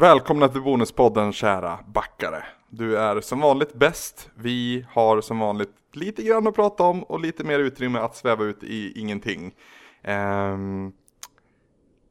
[0.00, 2.44] Välkomna till Bonuspodden kära backare.
[2.68, 4.30] Du är som vanligt bäst.
[4.34, 8.44] Vi har som vanligt lite grann att prata om och lite mer utrymme att sväva
[8.44, 9.54] ut i ingenting.
[10.02, 10.92] Ehm,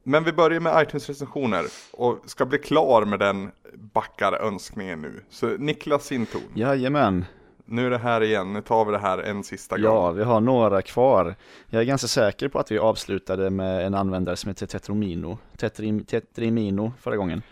[0.02, 5.24] men vi börjar med iTunes-recensioner och ska bli klar med den backarönskningen nu.
[5.30, 6.42] Så Niklas sin ton.
[6.54, 7.24] Jajamän,
[7.64, 9.84] Nu är det här igen, nu tar vi det här en sista gång.
[9.84, 11.34] ja vi har några kvar.
[11.66, 16.04] Jag är ganska säker på att vi avslutade med en användare som heter Tetromino, Tetrim,
[16.04, 17.42] Tetrimino förra gången.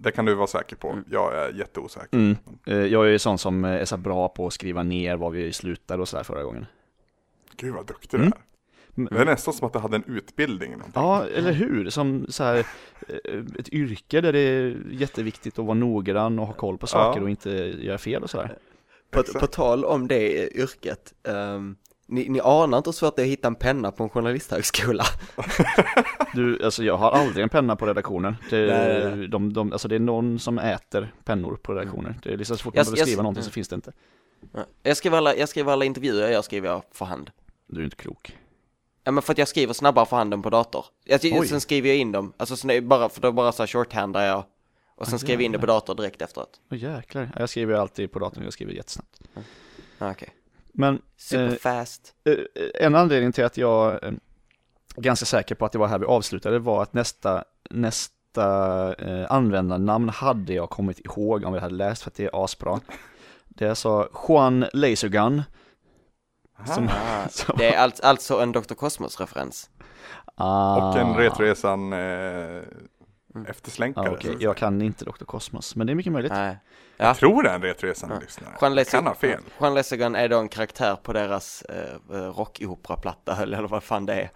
[0.00, 2.08] Det kan du vara säker på, jag är jätteosäker.
[2.18, 2.36] Mm.
[2.66, 5.52] Eh, Jag är ju sån som är så bra på att skriva ner var vi
[5.52, 6.66] slutade och sådär förra gången.
[7.56, 8.30] Gud vad duktig Mm.
[8.30, 8.36] du
[9.04, 9.10] är.
[9.10, 10.74] Det är nästan som att du hade en utbildning.
[10.94, 11.90] Ja, eller hur?
[11.90, 12.56] Som så här,
[13.08, 17.20] eh, ett yrke där det är jätteviktigt att vara noggrann och ha koll på saker
[17.20, 17.24] Ja.
[17.24, 18.58] och inte göra fel och sådär.
[19.10, 21.76] På, på tal om det yrket, ehm,
[22.06, 25.04] ni, ni anar inte hur svårt det är att hitta en penna på en journalisthögskola.
[26.34, 28.36] Du, alltså jag har aldrig en penna på redaktionen.
[28.50, 29.28] Det, Nej.
[29.28, 32.14] De, de, alltså det är någon som äter pennor på redaktionen.
[32.22, 33.52] Det är liksom så fort man Jag- behöver jag- skriva någonting så mm.
[33.52, 33.92] finns det inte.
[34.82, 37.30] Jag skriver alla, jag skriver alla intervjuer jag skriver jag för hand.
[37.66, 38.36] Du är inte klok.
[39.04, 40.84] Ja men för att jag skriver snabbare för hand än på dator.
[41.04, 41.48] Jag, Oj.
[41.48, 44.44] sen skriver jag in dem, alltså sen bara, för då bara så här shorthandar jag
[44.96, 46.60] och sen Ah, skriver jag in det på dator direkt efteråt.
[46.70, 47.30] Åh jäklar.
[47.34, 49.20] Ja, Jag skriver alltid på datorn, jag skriver jättesnabbt.
[49.98, 50.28] Ah, Okej.
[50.72, 52.14] Men Superfast.
[52.24, 54.12] eh, en anledning till att jag eh,
[55.00, 60.08] ganska säker på att det var här vi avslutade var att nästa, nästa eh, användarnamn
[60.08, 62.80] hade jag kommit ihåg om jag hade läst för att det är asbra.
[63.48, 65.42] Det är alltså Juan Lasergun.
[66.66, 68.74] Som, Ah, som, det är alltså, alltså en Dr.
[68.74, 69.70] Cosmos-referens.
[70.34, 72.62] ah, Och en Retroresan eh,
[73.48, 74.04] efterslänkare.
[74.06, 74.36] Ja, okej.
[74.40, 75.24] Jag kan inte Dr.
[75.24, 76.32] Cosmos, men det är mycket möjligt.
[76.32, 76.58] Nej.
[76.96, 77.14] Jag Ja.
[77.14, 78.54] tror det är en Retroresan-lyssnare.
[78.60, 79.40] Juan Jag kan ha fel.
[79.60, 84.30] Juan Lesegan är då en karaktär på deras eh, rockoperaplatta eller vad fan det är.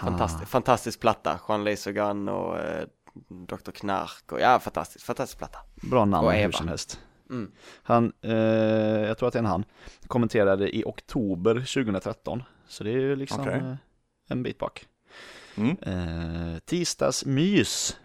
[0.00, 2.86] Fantastisk, fantastisk platta, Juan Lesegan och eh,
[3.28, 3.70] Dr.
[3.70, 5.58] Knark och ja, fantastisk, fantastisk platta.
[5.90, 7.00] Bra namn Och hur som helst.
[7.30, 7.52] Mm.
[7.82, 8.32] Han, eh,
[9.06, 9.64] jag tror att det är en han,
[10.06, 12.42] kommenterade i oktober 2013.
[12.68, 13.54] Så det är ju liksom Okej.
[13.54, 13.74] eh,
[14.28, 14.86] en bit bak.
[15.56, 15.76] Mm.
[15.82, 17.96] Eh, tisdagsmys.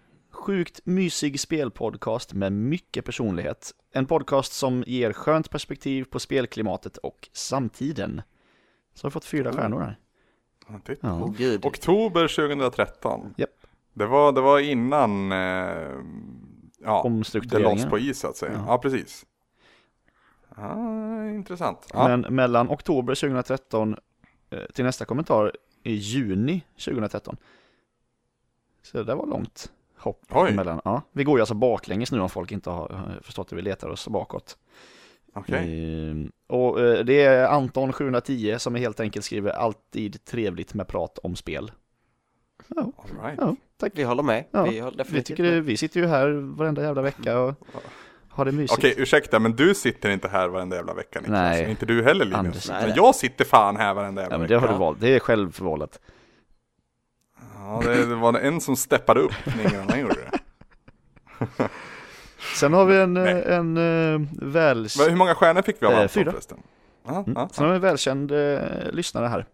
[0.48, 3.72] Sjukt mysig spelpodcast med mycket personlighet.
[3.92, 8.22] En podcast som ger skönt perspektiv på spelklimatet och samtiden.
[8.94, 10.00] Så har vi fått fyra stjärnor här.
[10.68, 11.08] Ja, titta.
[11.08, 11.24] Ja.
[11.24, 11.66] Åh gud.
[11.66, 13.34] Oktober 2013.
[13.38, 13.50] Japp.
[13.94, 15.38] Det var, det var innan eh,
[16.80, 17.12] ja,
[17.50, 18.52] det lades på is så att säga.
[18.52, 18.64] Ja.
[18.68, 19.26] Ja, precis.
[20.56, 21.88] Ja, intressant.
[21.94, 22.08] Ja.
[22.08, 23.96] Men mellan oktober 2013
[24.50, 25.52] eh, till nästa kommentar
[25.84, 27.38] i juni 2013.
[28.82, 30.50] Så det där var långt hopp Oj.
[30.50, 30.82] emellan.
[30.86, 33.56] Ja, vi går ju alltså baklänges nu om folk inte har eh, förstått det.
[33.56, 34.58] Vi letar oss bakåt.
[35.34, 36.10] Okej.
[36.10, 41.18] Eh, och eh, det är Anton 710 som helt enkelt skriver alltid trevligt med prat
[41.18, 41.72] om spel.
[42.68, 43.40] Ja, All right.
[43.42, 43.92] ja tack.
[43.96, 44.44] Vi håller med.
[44.52, 45.64] Ja, vi, håller Vi, tycker det, med.
[45.64, 47.56] vi sitter ju här varenda jävla vecka och
[48.30, 48.78] har det mysigt.
[48.80, 51.34] Okej, ursäkta, men du sitter inte här varenda jävla vecka Niklas.
[51.40, 51.70] Nej.
[51.70, 52.38] Inte du heller Linus.
[52.40, 52.70] Anders.
[52.70, 54.54] Nej, men jag sitter fan här varenda jävla Ja, men vecka.
[54.54, 55.00] det har du valt.
[55.02, 56.00] Det är självförvållat.
[57.60, 60.40] Ja, det, det var en som steppade upp när annan gjorde det.
[62.56, 63.34] Sen har vi en, Nej.
[63.34, 64.88] eh, en uh, väl...
[64.98, 66.32] Men Hur många stjärnor fick vi av Eh, fyra.
[66.32, 66.58] förresten?
[67.06, 67.34] Ja, Mm.
[67.36, 68.60] ja, Sen har vi en välkänd eh,
[68.92, 69.46] lyssnare här.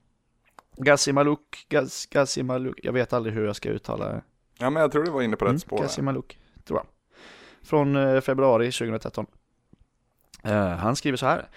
[0.77, 4.21] Gassi Maluk, Gaz, Gassi Maluk, jag vet aldrig hur jag ska uttala det.
[4.57, 5.81] ja, men jag tror du var inne på rätt Mm, spår.
[5.81, 6.37] Gassi här.
[6.67, 6.85] Tror jag.
[7.67, 9.25] Från eh, februari 2013.
[10.43, 11.47] Eh, han skriver så här.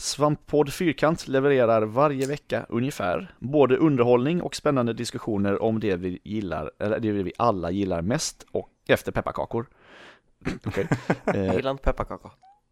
[0.00, 6.70] Svamppodd Fyrkant levererar varje vecka ungefär både underhållning och spännande diskussioner om det vi gillar,
[6.78, 9.66] eller det vi alla gillar mest och efter pepparkakor.
[10.66, 10.88] Okej.
[11.24, 12.30] Jag Eh, gillar inte pepparkakor.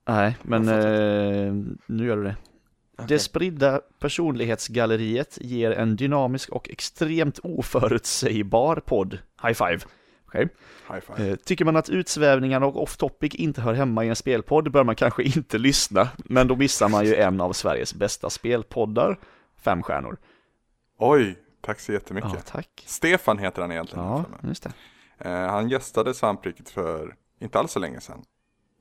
[0.09, 1.53] nej, men Jag eh,
[1.87, 2.37] nu gör du det.
[2.94, 3.06] Okej.
[3.09, 9.19] Det spridda personlighetsgalleriet ger en dynamisk och extremt oförutsägbar podd.
[9.43, 9.78] High five.
[10.33, 11.31] Five.
[11.31, 14.94] Eh, Tycker man att utsvävningarna och off-topic inte hör hemma i en spelpodd bör man
[14.97, 19.19] kanske inte lyssna, men då missar man ju en av Sveriges bästa spelpoddar.
[19.56, 20.17] Fem stjärnor.
[20.99, 22.31] Oj, tack så jättemycket.
[22.35, 22.85] Ja, tack.
[22.87, 24.05] Stefan heter han egentligen.
[24.05, 24.73] Ja, just det.
[25.19, 28.23] Eh, han gästade Svampriket för inte alls så länge sedan.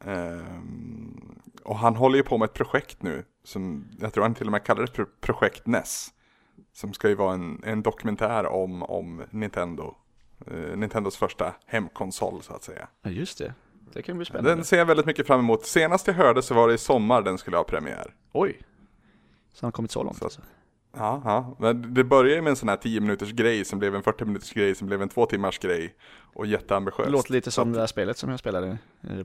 [0.06, 4.45] Ehm, och han håller ju på med ett projekt nu, som jag tror han till
[4.45, 6.07] och med kallar det pro- Projekt NES.
[6.74, 9.95] Som ska ju vara en, en dokumentär om, om Nintendo.
[10.51, 12.88] Eh, Nintendos första hemkonsol så att säga.
[13.01, 13.54] Ja, just det.
[13.94, 14.56] Det kan bli spännande.
[14.56, 15.66] Den ser jag väldigt mycket fram emot.
[15.66, 18.13] Senast jag hörde så var det i sommar den skulle ha premiär.
[18.34, 18.60] Oj.
[19.54, 20.42] Så han har kommit så långt Så alltså.
[20.98, 21.56] Ja, ja.
[21.60, 24.54] Men det började med en sån här 10 minuters grej som blev en 40 minuters
[24.54, 25.95] grej som blev en 2 timmars grej.
[26.34, 27.06] Och jätteambitiöst.
[27.07, 28.78] Det låter lite som att- det här spelet som jag spelade,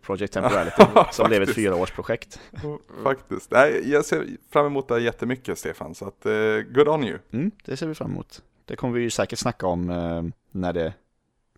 [0.02, 0.82] Project Temporality,
[1.12, 2.40] som blev ett fyraårsprojekt.
[3.02, 3.50] Faktiskt.
[3.50, 7.18] Nej, jag ser fram emot det här jättemycket Stefan, så att uh, good on you.
[7.32, 8.42] Mm, det ser vi fram emot.
[8.64, 10.94] Det kommer vi ju säkert snacka om eh, när det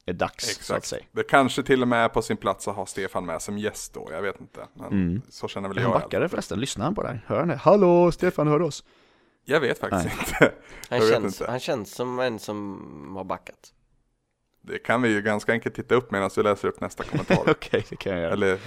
[0.07, 0.87] är dags så att Exakt.
[0.87, 1.03] säga.
[1.13, 3.95] Det kanske till och med är på sin plats att ha Stefan med som gäst
[3.95, 4.67] då, jag vet inte.
[4.75, 5.23] Men Mm.
[5.29, 5.91] så känner väl jag.
[5.91, 6.29] han fall.
[6.29, 6.61] förresten?
[6.61, 7.21] Lyssnar han på det?
[7.27, 7.57] Hör han det?
[7.57, 8.85] Hallå, Stefan, hör du oss?
[9.45, 10.15] Jag vet faktiskt Nej.
[10.19, 10.53] inte.
[10.89, 11.51] Han Jag vet känns, inte.
[11.51, 13.73] han känns som en som har backat.
[14.63, 17.39] Det kan vi ju ganska enkelt titta upp medan du läser upp nästa kommentar.
[17.51, 18.33] Okej, det kan jag göra.
[18.33, 18.59] Eller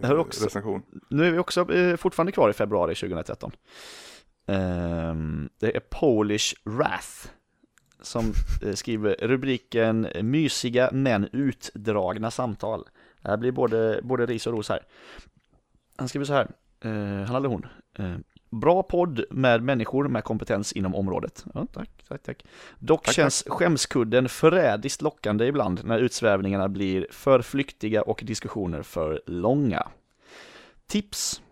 [0.00, 0.82] Det här är också- recension.
[1.10, 3.52] Nu är vi också eh, fortfarande kvar i februari 2013.
[4.46, 7.28] Ehm, det är Polish Wrath
[8.02, 8.32] som
[8.62, 12.84] eh, skriver rubriken Mysiga men utdragna samtal.
[13.22, 14.80] Det här blir både, både ris och ros här.
[15.96, 16.50] Han skriver så här,
[16.80, 17.66] eh, han eller hon.
[17.98, 18.14] Eh,
[18.50, 21.44] bra podd med människor med kompetens inom området.
[21.54, 22.44] Ja, tack, tack, tack.
[22.78, 29.22] Dock Tack, känns skämskudden förrädiskt lockande ibland när utsvävningarna blir för flyktiga och diskussioner för
[29.26, 29.88] långa.
[30.86, 31.42] Tips!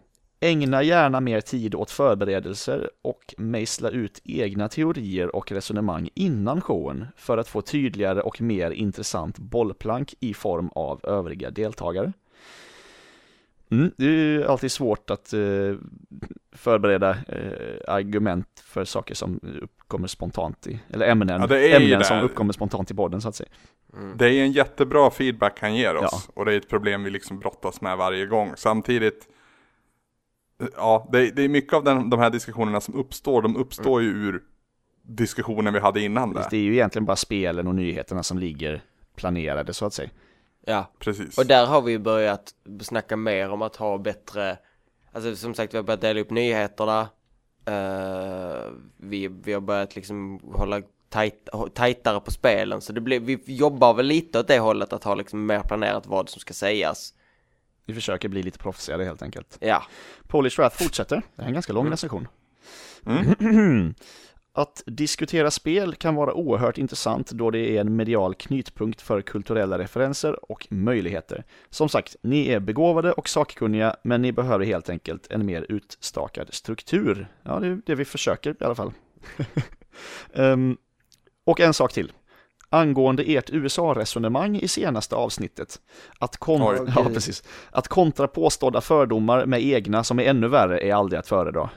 [0.40, 7.06] Ägna gärna mer tid åt förberedelser och mejsla ut egna teorier och resonemang innan showen
[7.16, 12.12] för att få tydligare och mer intressant bollplank i form av övriga deltagare.
[13.70, 15.40] Mm, det är ju alltid svårt att eh,
[16.52, 21.92] förbereda eh, argument för saker som uppkommer spontant i, eller ämnen, Ja, det är ju
[21.92, 23.50] ämnen som uppkommer spontant i podden så att säga.
[23.96, 24.16] Mm.
[24.16, 26.08] Det är en jättebra feedback han ger oss.
[26.12, 26.32] Ja.
[26.34, 28.52] Och det är ett problem vi liksom brottas med varje gång.
[28.56, 29.28] Samtidigt,
[30.76, 34.08] ja, det, det är mycket av den, de här diskussionerna som uppstår, de uppstår ju
[34.08, 34.42] ur
[35.02, 36.46] diskussionen vi hade innan det.
[36.50, 38.82] Det är ju egentligen bara spelen och nyheterna som ligger
[39.16, 40.10] planerade så att säga.
[40.66, 41.38] Ja, Precis.
[41.38, 44.58] och där har vi ju börjat snacka mer om att ha bättre,
[45.12, 47.08] alltså som sagt vi har börjat dela upp nyheterna,
[47.64, 53.40] Eh, vi, vi har börjat liksom hålla tajt, tajtare på spelen, så det blir, vi
[53.46, 57.14] jobbar väl lite åt det hållet att ha liksom mer planerat vad som ska sägas.
[57.90, 59.58] Vi försöker bli lite proffsigare helt enkelt.
[59.60, 59.82] Ja,
[60.28, 61.22] Polish Wrath fortsätter.
[61.36, 62.28] Det är en ganska lång recension.
[63.06, 63.94] Mm.
[64.52, 69.78] Att diskutera spel kan vara oerhört intressant då det är en medial knytpunkt för kulturella
[69.78, 71.44] referenser och möjligheter.
[71.70, 76.54] Som sagt, ni är begåvade och sakkunniga, men ni behöver helt enkelt en mer utstakad
[76.54, 77.28] struktur.
[77.42, 78.92] Ja, det är det vi försöker i alla fall.
[80.34, 80.76] Ehm,
[81.44, 82.12] och en sak till.
[82.72, 85.80] Angående ert USA-resonemang i senaste avsnittet.
[86.18, 86.92] Att, kon- Oj.
[86.96, 87.42] ja, precis.
[87.70, 91.70] att kontra påstådda fördomar med egna som är ännu värre är aldrig att föredra.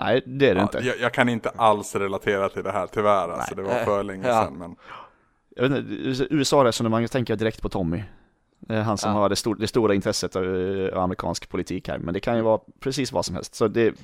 [0.00, 0.78] Nej, det är det Ja, inte.
[0.78, 4.28] jag, jag kan inte alls relatera till det här tyvärr, alltså, det var för länge
[4.28, 4.44] Ja.
[4.44, 4.58] sedan.
[4.58, 4.76] Men...
[5.56, 5.92] Jag vet inte,
[6.34, 8.02] USA-resonemanget tänker jag direkt på Tommy.
[8.68, 9.18] Är Han som Ja.
[9.18, 12.42] har det, stor, det stora intresset av eh, amerikansk politik här, men det kan ju
[12.42, 13.54] vara precis vad som helst.
[13.54, 13.94] Så det,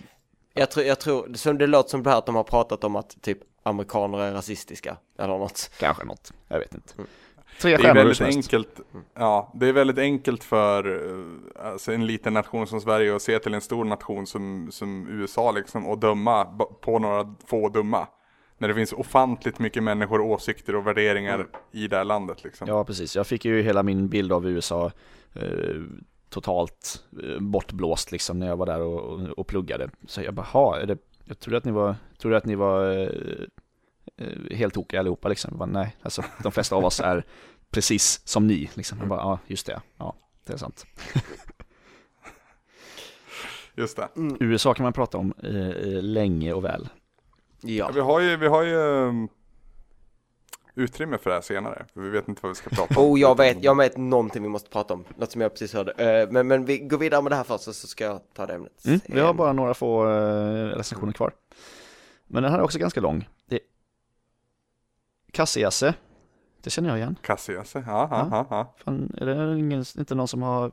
[0.55, 2.97] jag tror, jag tror, som det låter som det här att de har pratat om
[2.97, 5.71] att typ amerikaner är rasistiska, eller något.
[5.81, 6.95] kanske något, jag vet inte.
[6.99, 7.07] Mm.
[7.61, 8.81] Tre Det är väldigt enkelt,
[9.15, 11.09] ja, det är väldigt enkelt för
[11.57, 15.07] eh, alltså en liten nation som Sverige att se till en stor nation som, som
[15.09, 16.45] USA liksom och döma
[16.81, 18.09] på några få dumma.
[18.59, 21.47] När det finns ofantligt mycket människor, åsikter och värderingar Mm.
[21.73, 22.69] i det här landet liksom.
[22.69, 23.17] Ja, precis.
[23.17, 24.91] Jag fick ju hela min bild av USA
[25.35, 25.83] eh,
[26.29, 29.91] totalt eh, bortblåst liksom när jag var där och, och, och pluggade.
[30.07, 32.91] Så jag bara, "Ha, är det, jag trodde att ni var, trodde att ni var
[32.91, 33.09] eh,
[34.17, 35.51] eh, helt tokiga allihopa liksom.
[35.51, 37.25] Jag bara, nej, alltså de flesta av oss är
[37.71, 38.99] precis som ni liksom.
[38.99, 40.87] Jag bara, ja, just det, ja, det är sant.
[43.75, 44.09] Just det.
[44.41, 46.89] USA kan man prata om eh, eh, länge och väl.
[47.61, 49.29] Ja, Ja, vi har ju, vi har ju um,
[50.77, 51.85] utrymme för det här senare.
[51.95, 53.07] För vi vet inte vad vi ska prata om.
[53.07, 55.93] Oh, jag vet, jag vet någonting vi måste prata om, något som jag precis hörde.
[55.93, 58.55] Eh, men, men vi går vidare med det här först, så ska jag ta det
[58.55, 58.85] ämnet.
[58.87, 61.33] Mm, vi har bara några få eh, recensioner kvar.
[62.27, 63.29] Men den här är också ganska lång.
[63.49, 63.61] Det
[65.33, 65.95] Kassiasse.
[66.63, 67.19] Det känner jag igen.
[67.23, 68.75] Cassius, ja, ja, Ja.
[68.85, 70.73] Fan, är det ingen, inte någon som har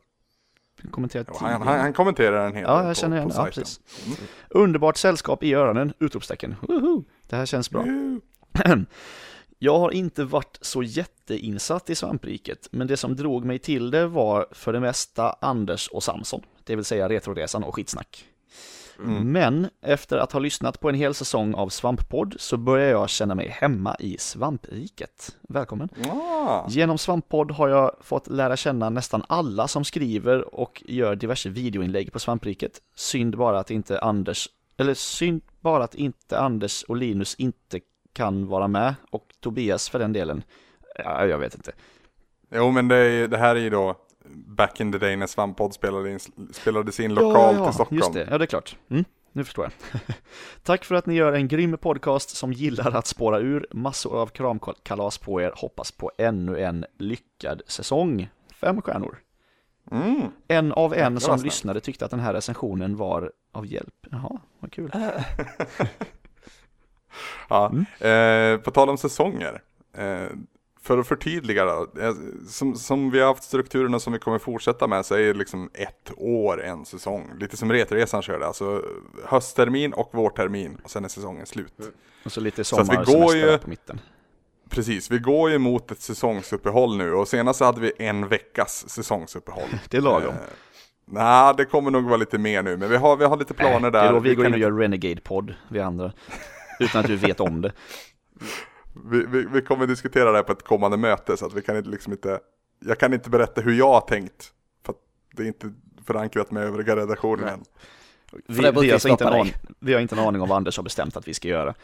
[0.92, 3.36] kommenterat Jo, Han, han, han kommenterar en hel Ja, jag känner igen på.
[3.36, 3.80] Ja, precis.
[4.06, 4.18] Mm.
[4.50, 5.94] Underbart sällskap i öronen!
[6.00, 6.56] Utropstecken.
[6.62, 7.04] Woho!
[7.30, 7.86] Det här känns bra.
[9.64, 14.08] Jag har inte varit så jätteinsatt i svampriket, men det som drog mig till det
[14.08, 18.26] var för det mesta Anders och Samson, det vill säga Retroresan och skitsnack.
[19.00, 19.32] Mm.
[19.32, 23.36] Men efter att ha lyssnat på en hel säsong av Svamppodd så börjar jag känna
[23.36, 25.36] mig hemma i svampriket.
[25.50, 25.90] Välkommen!
[26.12, 31.50] Ah, Genom Svamppodd har jag fått lära känna nästan alla som skriver och gör diverse
[31.50, 32.82] videoinlägg på Svampriket.
[32.96, 37.80] Synd bara att inte Anders, eller synd bara att inte Anders och Linus inte
[38.14, 40.44] kan vara med och Tobias för den delen.
[40.96, 41.72] Ja, jag vet inte.
[42.56, 43.96] Jo men det, är, det här är ju då
[44.30, 46.20] back in the day när Svamppodd spelade in,
[46.52, 47.98] spelades in lokalt i Stockholm.
[47.98, 48.78] Just det, ja det är klart.
[48.90, 50.02] Mm, nu förstår jag.
[50.64, 53.68] Tack för att ni gör en grym podcast som gillar att spåra ur.
[53.72, 55.52] Massor av kramkalas på er.
[55.56, 58.30] Hoppas på ännu en lyckad säsong.
[58.54, 59.18] Fem stjärnor.
[59.92, 60.22] Mm.
[60.48, 64.08] En av en som lyssnade tyckte att den här recensionen var av hjälp.
[64.12, 64.92] Jaha, vad kul.
[67.50, 67.72] Ja.
[68.00, 68.56] Mm.
[68.56, 69.62] Eh, på tal om säsonger.
[69.98, 70.28] Eh,
[70.82, 72.14] för att förtydliga då, eh,
[72.48, 75.70] som, som vi har haft strukturerna som vi kommer fortsätta med så är det liksom
[75.74, 77.30] ett år en säsong.
[77.40, 78.82] Lite som Retresan körde, alltså
[79.26, 81.74] hösttermin och vårtermin och sen är säsongen slut.
[82.26, 84.00] Och så lite Så att vi går ju- på mitten.
[84.70, 88.90] Precis, vi går ju mot ett säsongsuppehåll nu och senast så hade vi en veckas
[88.90, 89.70] säsongsuppehåll.
[89.90, 90.30] Det är lagom.
[90.34, 90.40] Eh,
[91.06, 93.92] Nej, det kommer nog vara lite mer nu, men vi har, vi har lite planer
[93.92, 94.08] Det där.
[94.08, 96.12] är då vi går kan in och inte- gör Renegade-podd, vi andra.
[96.80, 97.72] Utan att du vet om det.
[99.06, 101.78] vi, vi, vi kommer diskutera det här på ett kommande möte så att vi kan
[101.78, 102.40] inte liksom inte
[102.80, 104.52] Jag kan inte berätta hur jag har tänkt
[104.86, 105.00] För att
[105.34, 105.74] det är inte
[106.06, 107.64] förankrat med övriga redaktionen än
[108.32, 110.56] Vi, brukar vi, har alltså inte en aning, vi har inte en aning om vad
[110.56, 111.74] Anders har bestämt att vi ska göra.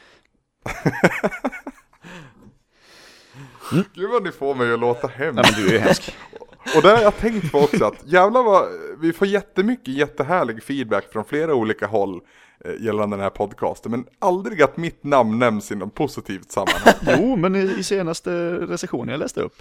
[3.93, 6.15] Gud vad ni får mig att låta hemskt Nej men du är ju hemsk.
[6.75, 8.67] Och det har jag tänkt på också att jävlar vad
[8.99, 12.21] Vi får jättemycket jättehärlig feedback från flera olika håll
[12.79, 17.35] Gällande den här podcasten Men aldrig att mitt namn nämns i något positivt sammanhang Jo,
[17.35, 19.55] men i, i senaste recensionen jag läste upp.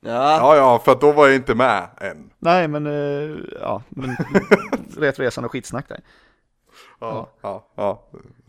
[0.00, 4.16] Ja, Ja ja, för då var jag inte med än Nej, men eh, ja, men
[4.96, 6.00] Retresan och skitsnack där.
[7.02, 8.02] Ja, ja, ja.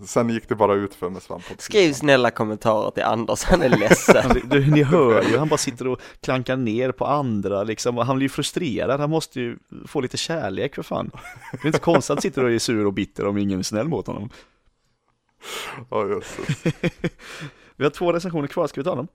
[0.05, 3.61] Sen gick det bara ut för med svamp och skriv snälla kommentarer till Anders, han
[3.61, 4.41] är ledsen.
[4.43, 8.25] Du, ni hör ju, han bara sitter och klankar ner på andra liksom, han blir
[8.25, 9.57] ju frustrerad, han måste ju
[9.87, 11.11] få lite kärlek för fan.
[11.51, 13.63] Det är inte konstigt att han sitter och är sur och bitter om ingen är
[13.63, 14.29] snäll mot honom.
[15.89, 16.63] Ja, jösses.
[17.75, 19.07] Vi har två recensioner kvar, ska vi ta dem?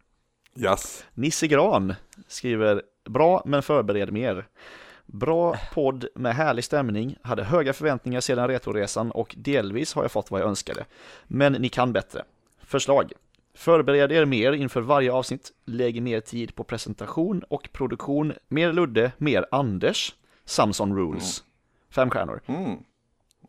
[0.56, 1.04] Yes.
[1.14, 1.94] Nisse Gran
[2.28, 4.46] skriver Bra men förbered mer.
[5.12, 10.30] Bra podd med härlig stämning, hade höga förväntningar sedan Retroresan och delvis har jag fått
[10.30, 10.84] vad jag önskade.
[11.24, 12.24] Men ni kan bättre.
[12.62, 13.12] Förslag.
[13.54, 19.12] Förbered er mer inför varje avsnitt, lägg mer tid på presentation och produktion, mer Ludde,
[19.18, 21.44] mer Anders, Samson Rules.
[21.90, 22.40] Fem stjärnor.
[22.46, 22.78] Mm.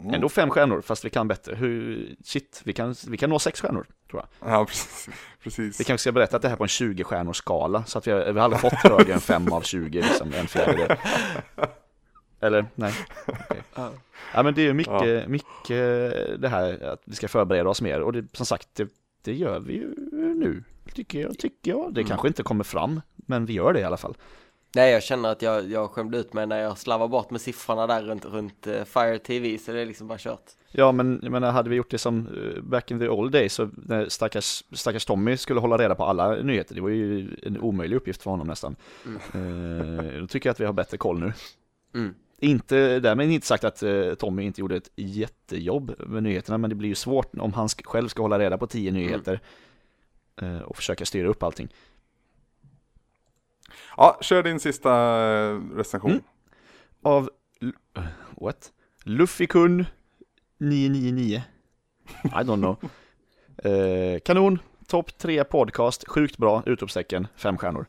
[0.03, 1.55] Ändå fem stjärnor, fast vi kan bättre.
[1.55, 4.51] Hur, shit, vi kan, vi kan nå sex stjärnor, tror jag.
[4.51, 5.09] Ja, precis.
[5.43, 5.79] precis.
[5.79, 8.07] Vi kanske ska berätta att det här är på en 20 stjärnors skala så att
[8.07, 10.97] vi har, vi har aldrig fått högre än 5 av 20, liksom en fjärdedel.
[12.39, 12.93] Eller, nej.
[13.25, 13.61] Okej.
[13.75, 13.91] Ja.
[14.33, 15.69] Ja men det är ju mycket, mycket
[16.41, 18.89] det här att vi ska förbereda oss mer och det, som sagt, det,
[19.21, 19.95] det gör vi ju
[20.35, 20.63] nu,
[20.93, 21.37] tycker jag.
[21.37, 21.93] Tycker jag.
[21.93, 24.17] Det kanske inte kommer fram, men vi gör det i alla fall.
[24.75, 27.87] Nej, jag känner att jag, jag skämde ut mig när jag slarvar bort med siffrorna
[27.87, 30.51] där runt, runt eh, Fire TV, så det är liksom bara kört.
[30.71, 33.53] Ja men jag menar, hade vi gjort det som eh, back in the old days
[33.53, 37.59] så när stackars, stackars Tommy skulle hålla reda på alla nyheter, det var ju en
[37.59, 38.75] omöjlig uppgift för honom nästan.
[39.33, 41.33] Eh, då tycker jag att vi har bättre koll nu.
[41.95, 42.13] Mm.
[42.41, 46.75] Inte, därmed inte sagt att eh, Tommy inte gjorde ett jättejobb med nyheterna, men det
[46.75, 49.39] blir ju svårt om han själv ska hålla reda på tio nyheter
[50.41, 51.69] eh, och försöka styra upp allting.
[53.97, 56.11] Ja, kör din sista eh, recension.
[56.11, 56.23] Mm.
[57.01, 57.29] Av,
[57.95, 58.03] eh,
[58.41, 58.71] what?
[59.03, 59.85] Luffykun
[60.57, 61.41] 999.
[62.23, 62.77] I don't know.
[63.63, 67.85] Eh, kanon, topp tre podcast, sjukt bra, utropstecken, fem stjärnor.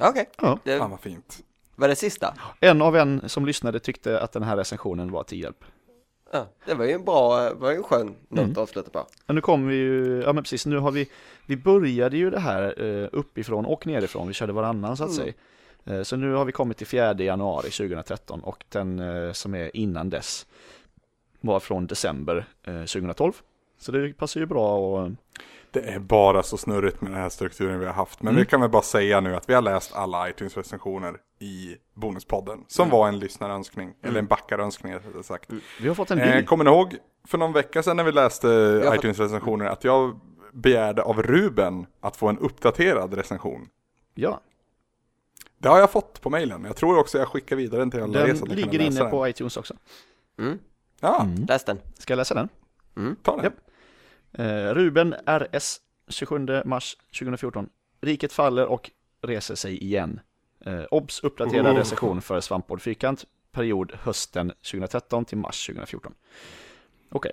[0.00, 0.58] Okej, Ja.
[0.64, 1.44] det Fan vad fint.
[1.74, 2.34] var det sista.
[2.60, 5.64] En av en som lyssnade tyckte att den här recensionen var till hjälp.
[6.32, 8.50] Ja, det var ju en bra, var ju en skön not Mm.
[8.52, 9.06] att avsluta på.
[9.26, 11.08] Men nu kommer vi ju, ja men precis, nu har vi,
[11.46, 15.22] vi började ju det här eh, uppifrån och nerifrån, vi körde varannan så att Mm.
[15.22, 15.32] säga.
[15.98, 19.76] Eh, så nu har vi kommit till 4 januari 2013 och den eh, som är
[19.76, 20.46] innan dess
[21.40, 23.32] var från december eh, 2012.
[23.78, 25.10] Så det passar ju bra och
[25.76, 28.22] Det är bara så snurrigt med den här strukturen vi har haft.
[28.22, 28.40] Men Mm.
[28.42, 32.64] vi kan väl bara säga nu att vi har läst alla iTunes-recensioner i Bonuspodden.
[32.68, 35.50] Som var en lyssnarönskning, eller en backarönskning rättare sagt.
[35.80, 36.42] vi har fått en Eh, ny.
[36.44, 36.96] kommer ni ihåg
[37.28, 38.48] för någon vecka sedan när vi läste
[38.96, 40.20] iTunes-recensioner att jag
[40.52, 43.68] begärde av Ruben att få en uppdaterad recension?
[44.14, 44.40] Ja,
[45.58, 46.64] Det har jag fått på mailen.
[46.64, 49.10] Jag tror också jag skickar vidare den till alla er den ligger läsa inne den.
[49.10, 49.74] på iTunes också.
[50.38, 50.58] Mm,
[51.00, 51.78] Ja, läs den.
[51.98, 52.48] Ska jag läsa den?
[53.22, 53.44] ta den.
[53.44, 53.54] Japp.
[54.38, 57.68] Eh, Ruben RS 27 mars 2014.
[58.00, 58.90] Riket faller och
[59.22, 60.20] reser sig igen.
[60.64, 61.76] Eh, obs uppdaterad Oh.
[61.76, 63.24] recension för Svampboard Fyrkant.
[63.52, 66.14] Period hösten 2013 till mars 2014.
[67.10, 67.32] Okej.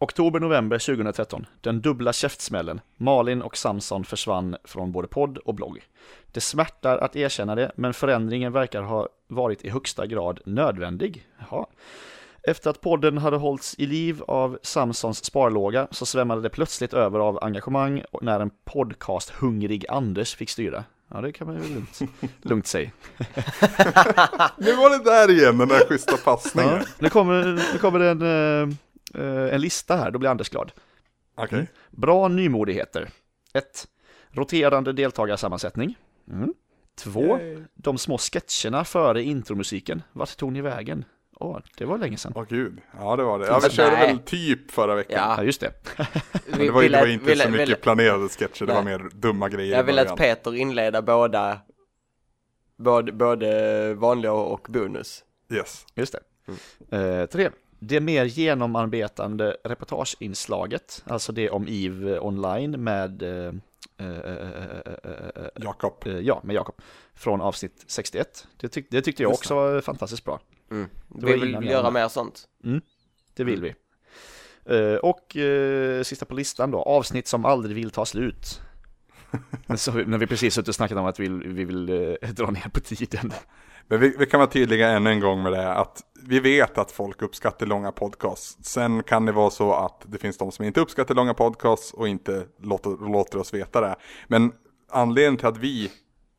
[0.00, 1.46] Oktober-november 2013.
[1.60, 2.80] Den dubbla käftsmällen.
[2.96, 5.80] Malin och Samson försvann från både podd och blogg.
[6.32, 11.26] Det smärtar att erkänna det, men förändringen verkar ha varit i högsta grad nödvändig.
[11.50, 11.66] Jaha.
[12.42, 17.18] Efter att podden hade hållits i liv av Samsons sparlåga så svämmade det plötsligt över
[17.18, 20.84] av engagemang när en podcast-hungrig Anders fick styra.
[21.08, 22.00] Ja, det kan man ju lugnt,
[22.42, 22.90] lugnt säga.
[24.56, 26.74] Nu var det där igen, den där schyssta passningen.
[26.74, 28.76] Ja, nu kommer, nu kommer det en, eh,
[29.24, 30.72] eh, en lista här, då blir Anders glad.
[31.34, 31.66] Okej.
[31.90, 33.08] Bra nymodigheter.
[33.54, 33.88] 1.
[34.30, 35.98] Roterande deltagarsammansättning.
[36.98, 37.20] 2.
[37.20, 37.64] Yay.
[37.74, 40.02] De små sketcherna före intromusiken.
[40.12, 41.04] Vart tog ni vägen?
[41.40, 42.32] Åh, det var länge sedan.
[42.36, 43.46] Åh gud, ja det var det.
[43.46, 43.70] Ja, vi Nej.
[43.70, 45.18] körde väl typ förra veckan.
[45.18, 45.34] Ja.
[45.36, 45.72] Ja, just det.
[46.46, 48.82] Men det var, ju- det var inte vill- så mycket vill- planerade sketcher, det var
[48.82, 48.98] Nej.
[48.98, 50.16] mer dumma grejer Jag vill att.
[50.16, 51.58] Peter inleda båda,
[52.76, 55.24] både, både vanliga och bonus.
[55.52, 55.86] Yes.
[55.94, 56.14] Just
[56.88, 56.96] det.
[56.96, 57.50] Eh, tre.
[57.80, 63.28] Det mer genomarbetande reportageinslaget, alltså det om Eve online med, eh,
[63.98, 64.32] eh, eh,
[64.84, 66.02] eh, eh, Jakob.
[66.06, 66.74] eh, ja, med Jakob,
[67.14, 68.46] från avsnitt 61.
[68.60, 70.40] Det, tyck, det tyckte jag Just också var fantastiskt bra.
[70.70, 70.88] Mm.
[71.08, 72.48] Vi vill göra mer sånt.
[73.34, 73.74] Det vill vi.
[74.68, 78.60] Eh, och eh, sista på listan då, avsnitt som aldrig vill ta slut.
[79.76, 81.88] Så, när vi precis suttit och snackat om att vi, vi vill
[82.22, 83.32] eh, dra ner på tiden.
[83.88, 86.92] Men vi, vi kan vara tydliga ännu en gång med det att vi vet att
[86.92, 88.56] folk uppskattar långa podcasts.
[88.64, 92.08] Sen kan det vara så att det finns de som inte uppskattar långa podcasts och
[92.08, 93.96] inte låter, låter oss veta det.
[94.26, 94.52] Men
[94.90, 95.90] anledningen till att vi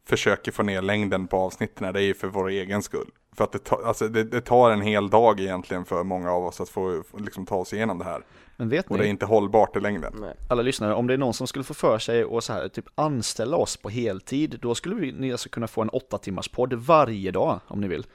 [0.07, 3.12] försöker få ner längden på avsnitten det är ju för vår egen skull.
[3.38, 6.45] För att det, ta, alltså det, det tar en hel dag egentligen för många av
[6.45, 8.21] oss att få liksom ta oss igenom det här.
[8.57, 10.13] Men vet Och det är ni, inte hållbart i längden.
[10.21, 10.33] Nej.
[10.50, 12.86] alla lyssnare, om det är någon som skulle få för sig och så här typ
[12.95, 16.74] anställa oss på heltid, då skulle vi, ni alltså kunna få en åtta timmars podd
[16.74, 18.05] varje dag om ni vill.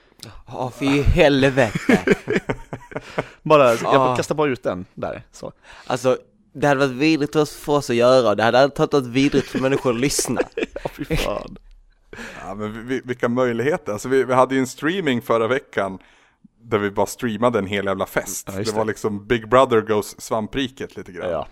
[0.47, 2.01] Ja, fy helvete.
[3.43, 4.17] Bara, jag Ah.
[4.17, 5.23] kastar bara ut den där.
[5.33, 5.53] Så.
[5.87, 6.19] Alltså,
[6.53, 9.91] det hade varit vidrigt för oss att göra det hade tagit varit vidrigt för människor
[9.91, 10.41] att lyssna.
[10.85, 11.57] Ja, fy fan.
[12.55, 13.93] Ja, men vi, vi, vilka möjligheter.
[13.93, 15.99] Alltså vi, vi hade ju en streaming förra veckan
[16.63, 18.49] där vi bara streamade en hel jävla fest.
[18.53, 18.89] Ja, just det var det.
[18.89, 21.31] liksom Big Brother goes svampriket lite grann.
[21.31, 21.47] Ja.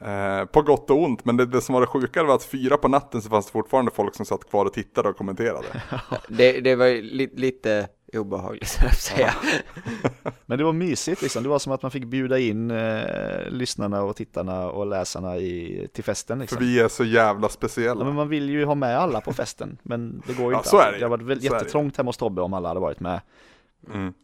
[0.00, 2.76] Eh, på gott och ont, men det, det som var det sjuka var att fyra
[2.76, 5.66] på natten så fanns det fortfarande folk som satt kvar och tittade och kommenterade.
[6.28, 9.34] Det, det var ju li, lite obehagligt, så att säga.
[10.46, 14.02] Men det var mysigt liksom, det var som att man fick bjuda in eh, lyssnarna
[14.02, 16.58] och tittarna och läsarna i, till festen För liksom.
[16.60, 18.04] vi är så jävla Ja, speciella.
[18.04, 20.68] men man vill ju ha med alla på festen, men det går ju Ja, inte.
[20.68, 21.52] så är det det har varit Så är det ju.
[21.52, 23.20] jättetrångt hemma hos Tobbe om alla hade varit med.
[23.94, 24.14] Mm.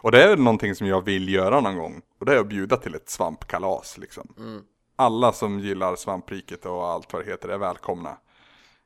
[0.00, 2.02] Och det är någonting som jag vill göra någon gång.
[2.20, 4.34] Och det är att bjuda till ett svampkalas liksom.
[4.38, 4.60] Mm.
[4.96, 8.10] Alla som gillar svampriket och allt vad det heter är välkomna.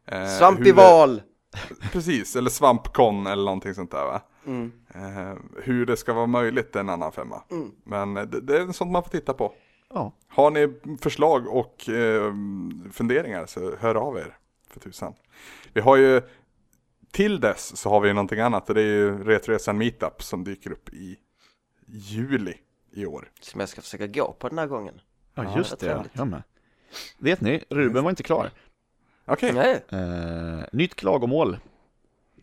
[0.07, 1.23] Eh, hur det- Svampival!
[1.93, 4.23] Precis, eller svampkon eller någonting sånt där va.
[4.47, 4.73] Mm.
[4.95, 7.43] Eh, hur det ska vara möjligt är en annan femma.
[7.51, 7.71] Mm.
[7.85, 9.53] Men det, det är sånt man får titta på.
[9.91, 12.33] Ja, Har ni förslag och eh,
[12.93, 14.37] funderingar så hör av er
[14.71, 15.15] för tusan.
[15.73, 16.23] Vi har ju
[17.13, 20.45] till dess så har vi ju någonting annat och det är ju Retroresan Meetup som
[20.45, 21.19] dyker upp i
[21.87, 22.55] juli
[22.93, 23.31] i år.
[23.41, 25.01] Som jag ska försöka gå på den här gången.
[25.35, 25.93] ja Ja, just vad det, ja.
[25.93, 26.13] trevligt.
[26.17, 26.43] jag med.
[27.19, 28.51] Vet ni, Ruben var inte klar.
[29.27, 29.85] Okej, Nej.
[29.89, 31.59] Eh, nytt klagomål.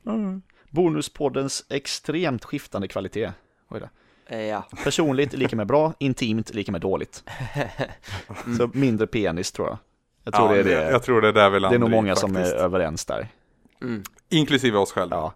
[0.06, 0.42] Mm.
[0.70, 3.32] Bonuspoddens extremt skiftande kvalitet.
[3.70, 3.88] Oj då.
[4.36, 4.66] Eh, Ja.
[4.84, 7.24] Personligt lika med bra, intimt lika med dåligt.
[8.58, 9.78] Så mindre penis tror jag.
[10.24, 10.92] Jag tror ja, det är det.
[10.92, 13.06] jag tror det är där vi det landar är nog i, många som är överens
[13.06, 13.28] där.
[13.82, 14.04] Mm.
[14.30, 15.16] Inklusive oss själva.
[15.16, 15.34] Ja.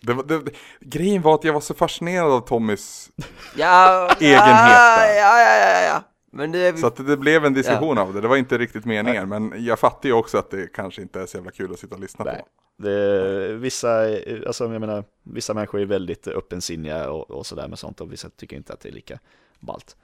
[0.00, 0.42] Det, var- det,
[0.80, 3.10] grejen var att jag var så fascinerad av Tommys,
[3.56, 6.36] Ja, Egenhet ja, ja, ja, ja, ja.
[6.36, 6.78] Men nu är vi...
[6.78, 8.20] så att det blev en diskussion av det.
[8.20, 11.26] Det var inte riktigt meningen, men jag fattar ju också att det kanske inte är
[11.26, 12.36] så jävla kul att sitta och lyssna Nej.
[12.36, 12.48] på.
[12.82, 14.02] Det, vissa,
[14.46, 18.30] alltså jag menar, vissa människor är väldigt öppensinniga och, och sådär med sånt och vissa
[18.30, 19.18] tycker inte att det är lika
[19.60, 19.96] ballt.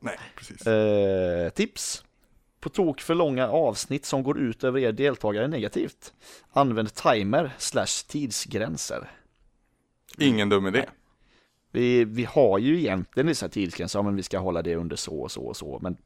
[0.00, 0.66] Nej, precis.
[0.66, 2.04] Eh, tips.
[2.60, 6.12] På tok för långa avsnitt som går ut över er deltagare negativt.
[6.52, 9.10] Använd timer slash tidsgränser.
[10.18, 10.86] Ingen dum idé.
[11.74, 15.20] Vi, vi har ju egentligen vissa tidsgränser, ja, men vi ska hålla det under så
[15.20, 15.96] och så och så, men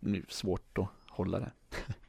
[0.00, 1.52] det är svårt att hålla det.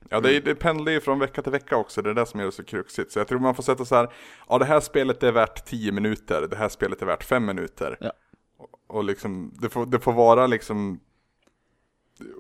[0.10, 2.48] Ja, det, det pendlar ju från vecka till vecka också, det är det som gör
[2.48, 3.12] det så kruxigt.
[3.12, 4.10] Så jag tror man får sätta så här,
[4.50, 7.98] ja det här spelet är värt 10 minuter, det här spelet är värt 5 minuter.
[8.00, 8.12] Ja.
[8.58, 11.00] Och, och liksom, det får, det får vara liksom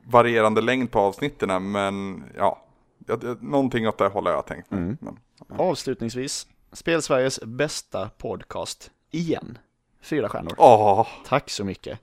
[0.03, 2.65] varierande längd på avsnitten, men ja,
[3.07, 4.71] ja, någonting åt det hållet har jag tänkt.
[4.71, 4.97] Mm.
[5.01, 5.19] Men,
[5.59, 9.57] Avslutningsvis, Spelsveriges bästa podcast, igen.
[10.01, 10.53] Fyra stjärnor.
[10.57, 11.99] åh, Tack så mycket.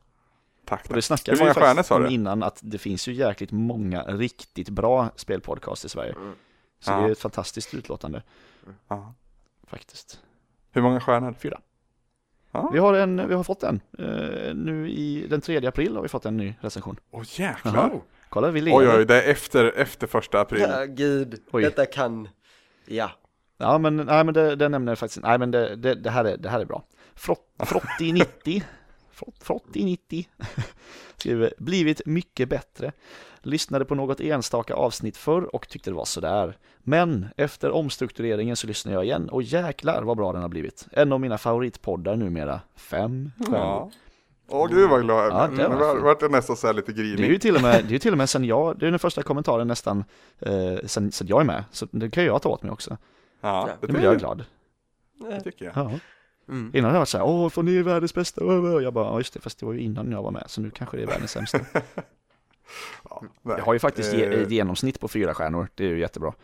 [0.65, 1.05] tack, Och det tack.
[1.05, 2.09] snackade Hur vi många faktiskt stjärnor sa om du?
[2.11, 6.13] innan att det finns ju jäkligt många riktigt bra spelpodcast i Sverige.
[6.13, 6.33] Mm.
[6.81, 6.97] Så Ja.
[7.01, 8.23] det är ett fantastiskt utlåtande
[8.89, 9.15] Ja.
[9.67, 10.21] faktiskt.
[10.73, 11.35] Hur många stjärnor?
[11.39, 11.61] Fyra.
[12.53, 12.71] Ja.
[12.73, 13.81] Vi har, en, vi har fått en.
[13.99, 16.97] Eh, nu i den 3 april har vi fått en ny recension.
[17.11, 17.75] Åh jäklar.
[17.75, 18.01] Jaha.
[18.29, 18.79] Kolla, vi lever.
[18.79, 20.61] Oj, oj, det är efter, efter första april.
[20.69, 21.43] Ja, gud.
[21.53, 21.63] Oj.
[21.63, 22.29] Detta kan...
[22.87, 23.11] Ja.
[23.59, 26.25] Ja, men, nej, men det, det nämner jag faktiskt Nej, men det, det, det, här,
[26.25, 26.83] är, det här är bra.
[27.16, 28.62] Frott, Frotti90
[29.12, 30.26] Frott- Frotti90
[31.16, 32.92] skriver Blivit mycket bättre.
[33.42, 36.57] Lyssnade på något enstaka avsnitt förr och tyckte det var sådär.
[36.79, 40.87] Men efter omstruktureringen så lyssnar jag igen och jäklar vad bra den har blivit.
[40.92, 42.61] En av mina favoritpoddar numera.
[42.76, 43.59] Fem stjärnor.
[43.59, 43.90] Ja.
[44.48, 45.59] Åh gud vad glad jag Ja, blev.
[45.70, 47.40] det var Nu var- vart jag nästan så här lite Det är ju grinig.
[47.40, 49.22] till och med, det är ju till och med sen jag, det är den första
[49.22, 50.05] kommentaren nästan
[50.38, 51.64] eh, sen, sen jag är med.
[51.72, 52.96] Så det kan jag ta åt mig också.
[53.40, 54.44] Ja, det Nu blir jag glad.
[55.20, 55.31] jag.
[55.31, 55.72] Det tycker jag.
[55.76, 55.90] Ja.
[56.49, 56.71] Mm.
[56.75, 59.19] Innan har jag varit såhär, åh, för ni är världens bästa, och jag bara, ja
[59.19, 61.07] just det, fast det var ju innan jag var med, så nu kanske det är
[61.07, 61.61] världens sämsta.
[63.11, 63.23] Ja.
[63.43, 66.35] Jag har ju faktiskt Eh, ett genomsnitt på fyra stjärnor, det är ju jättebra.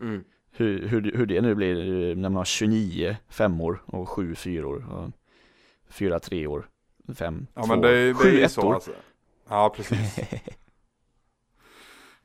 [0.00, 0.24] Mm.
[0.52, 1.76] Hur, hur, hur det nu blir
[2.10, 5.10] eh, när man har 29 femmor och 7 fyror och
[5.88, 6.68] 4 treor,
[7.14, 8.74] 5, Ja 2, men det, det är 7 ju så ettor.
[8.74, 8.90] alltså.
[9.48, 10.18] Ja precis.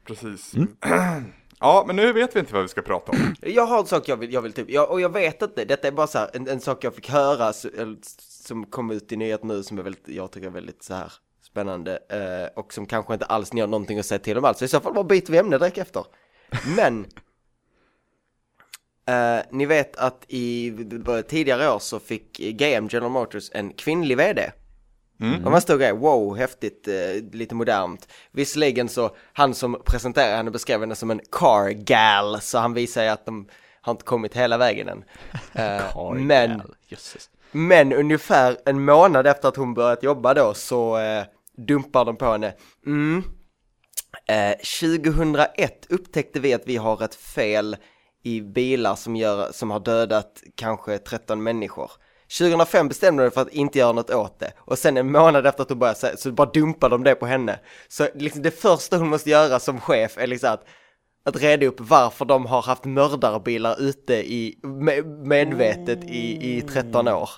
[0.06, 0.56] Precis.
[0.56, 0.76] Mm.
[1.60, 3.36] Ja men nu vet vi inte vad vi ska prata om.
[3.42, 5.88] Jag har en sak jag vill, jag vill typ, jag, och jag vet inte, detta
[5.88, 7.54] är bara så här, en, en sak jag fick höra
[8.20, 11.14] som kom ut i nyhet nu som är väldigt, jag tycker är väldigt så här
[11.44, 14.58] spännande eh, och som kanske inte alls ni har någonting att säga till om alls.
[14.58, 16.06] Så i så fall bara byter vi ämne direkt efter.
[16.76, 17.06] Men
[19.08, 20.74] eh, ni vet att i
[21.28, 24.52] tidigare år så fick GM General Motors en kvinnlig vd.
[25.22, 25.46] Mm.
[25.46, 28.08] Och man stod där, wow, häftigt, eh, lite modernt.
[28.32, 33.04] Visserligen så, han som presenterade henne beskrev henne som en car gal, så han visar
[33.04, 33.48] ju att de
[33.82, 35.04] har inte kommit hela vägen än.
[35.54, 36.62] Eh, Car men,
[37.52, 41.24] men ungefär en månad efter att hon börjat jobba då så eh,
[41.58, 42.54] dumpar de på henne.
[42.86, 43.24] Mm.
[44.28, 47.78] Eh, 2001 upptäckte vi att vi har ett fel
[48.24, 51.92] i bilar som, gör, som har dödat kanske 13 människor.
[52.40, 55.64] 2005 bestämde de för att inte göra något åt det och sen en månad efter
[55.64, 57.60] att hon började så bara dumpar de det på henne.
[57.88, 60.66] Så liksom det första hon måste göra som chef är liksom att,
[61.26, 67.08] att reda upp varför de har haft mördarbilar ute i, med, medvetet i, i 13
[67.08, 67.30] år.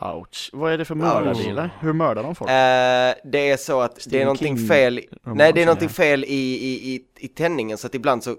[0.00, 0.50] Ouch.
[0.52, 1.78] Vad är det för mördarbilar?
[1.80, 2.50] Hur mördar de folk?
[2.50, 5.88] Eh, det är så att det är Stephen någonting King fel, nej det är någonting
[5.88, 8.36] fel i, i, i, i tändningen så att ibland så,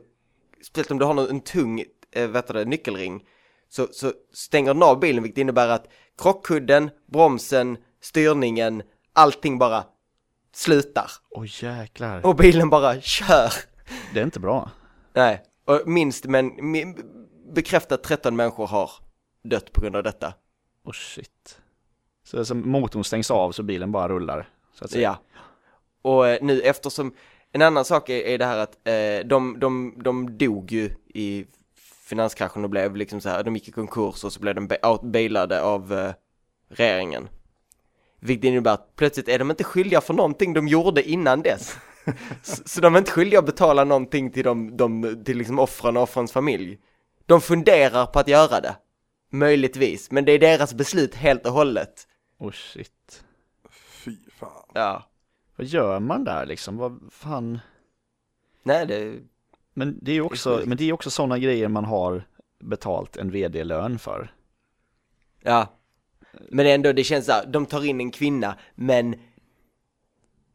[0.63, 1.83] speciellt om du har någon, en tung,
[2.15, 3.23] eh, vet du nyckelring,
[3.73, 8.83] så, så stänger den av bilen vilket innebär att krockkudden, bromsen, styrningen,
[9.13, 9.83] allting bara
[10.55, 11.11] slutar.
[11.29, 12.25] Oj jäklar.
[12.25, 13.53] Och bilen bara kör.
[14.13, 14.71] Det är inte bra.
[15.13, 16.51] Nej, och minst men
[17.53, 18.91] bekräftat 13 människor har
[19.43, 20.33] dött på grund av detta.
[20.83, 21.59] Oh shit.
[22.23, 24.49] Så alltså, motorn stängs av så bilen bara rullar.
[24.73, 25.17] Så att säga.
[25.33, 25.39] Ja.
[26.01, 27.13] Och eh, nu eftersom,
[27.51, 31.45] en annan sak är, är det här att eh, de, de, de dog ju i
[32.03, 34.75] finanskraschen och blev liksom så här, de gick i konkurs och så blev de ba-
[34.83, 36.13] out- bailade av eh,
[36.69, 37.29] regeringen.
[38.19, 41.77] Vilket innebär att plötsligt är de inte skyldiga för någonting de gjorde innan dess.
[42.43, 45.97] så, så de är inte skyldiga att betala någonting till, de, de, till liksom offren
[45.97, 46.79] och offrens familj.
[47.25, 48.75] De funderar på att göra det.
[49.29, 52.07] Möjligtvis, men det är deras beslut helt och hållet.
[52.39, 53.23] Oh shit.
[53.71, 54.65] Fy fan.
[54.73, 55.09] Ja.
[55.55, 56.77] Vad gör man där liksom?
[56.77, 57.59] Vad fan?
[58.63, 59.19] Nej, det,
[59.73, 62.27] Men det är ju också, men det är också sådana grejer man har
[62.59, 64.33] betalt en vd-lön för.
[65.41, 65.67] Ja.
[66.49, 69.15] Men ändå, det känns så här, de tar in en kvinna, men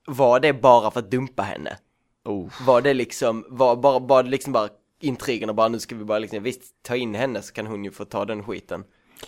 [0.06, 1.76] var det bara för att dumpa henne?
[2.24, 2.52] Oh.
[2.66, 4.68] Var det liksom, var bara, bara liksom bara
[5.00, 7.84] intrigen och bara nu ska vi bara liksom, visst ta in henne så kan hon
[7.84, 8.84] ju få ta den skiten.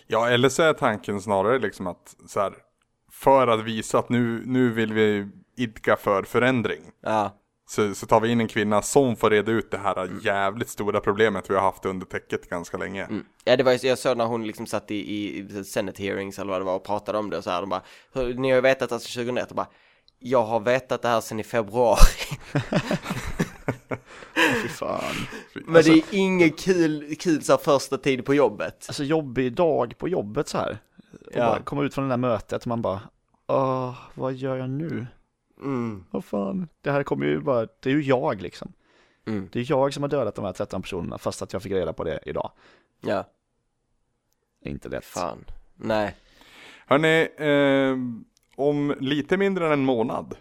[0.06, 2.54] Ja eller så är tanken snarare liksom att så här,
[3.10, 6.82] för att visa att nu, nu vill vi idka för förändring.
[7.00, 7.39] Ja,
[7.70, 11.00] Så, så tar vi in en kvinna som får reda ut det här jävligt stora
[11.00, 13.04] problemet vi har haft under täcket ganska länge.
[13.04, 13.24] mm.
[13.44, 16.50] ja det var ju, jag såg när hon liksom satt i, i, Senate hearings eller
[16.52, 18.54] vad det var och pratade om det och så här, de bara, "Hur- ni har
[18.54, 19.66] ju vetat alltså 2001 och bara,
[20.18, 21.98] jag har vetat det här sedan i februari.
[25.66, 28.84] Men det är inget kul, kul så här första tid på jobbet.
[28.88, 30.78] Alltså jobbig dag på jobbet så här.
[31.26, 31.46] Och Ja.
[31.46, 33.00] bara komma ut från det där mötet och man bara,
[33.48, 35.06] åh, vad gör jag nu?
[35.60, 38.72] Mm, Vad fan, det här kommer ju bara, det är ju jag liksom.
[39.26, 41.72] mm, Det är jag som har dödat de här 13 personerna fast att jag fick
[41.72, 42.52] reda på det idag.
[43.00, 43.24] ja,
[44.64, 45.04] inte lätt.
[45.04, 45.44] fan.
[45.76, 46.16] Nej.
[46.86, 47.96] Hörni, eh,
[48.56, 50.36] om lite mindre än en månad,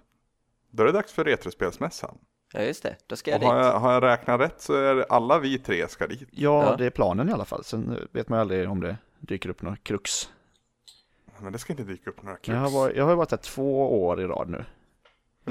[0.72, 2.18] då är det dags för Retrospelsmässan.
[2.54, 3.66] Ja just det, då ska Och jag har dit.
[3.66, 6.28] jag, har jag räknat rätt så är det alla vi tre ska dit.
[6.32, 6.76] Ja, Ja.
[6.76, 7.64] det är planen i alla fall.
[7.64, 10.30] Sen vet man ju aldrig om det dyker upp några krux.
[11.40, 12.48] Men det ska inte dyka upp några krux.
[12.48, 14.66] Jag har, varit, jag har varit där två år i rad nu.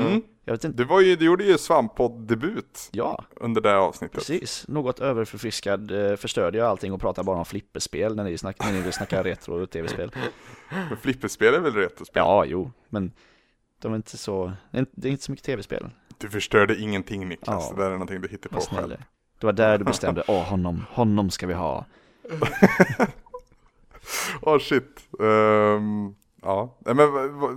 [0.06, 0.22] Mm.
[0.44, 4.16] Jag vet inte, Du, var ju, du gjorde ju svamppodd-debut ja, under det avsnittet.
[4.16, 4.64] precis.
[4.68, 8.72] Något överförfriskad eh, förstörde jag allting och pratade bara om flipperspel när ni, snack, när
[8.72, 10.10] ni vill snacka retro och tv-spel.
[10.70, 12.20] Men flipperspel är väl retrospel?
[12.20, 13.12] Ja, jo, men
[13.82, 15.90] de är inte så, det är inte- så mycket tv-spel.
[16.18, 17.76] Du förstörde ingenting Niklas, Ja.
[17.76, 18.96] det där är någonting du hittar på själv.
[19.40, 21.84] Det var där du bestämde, åh honom, honom ska vi ha.
[24.42, 25.00] Åh shit.
[25.20, 26.96] Ehm, ja, men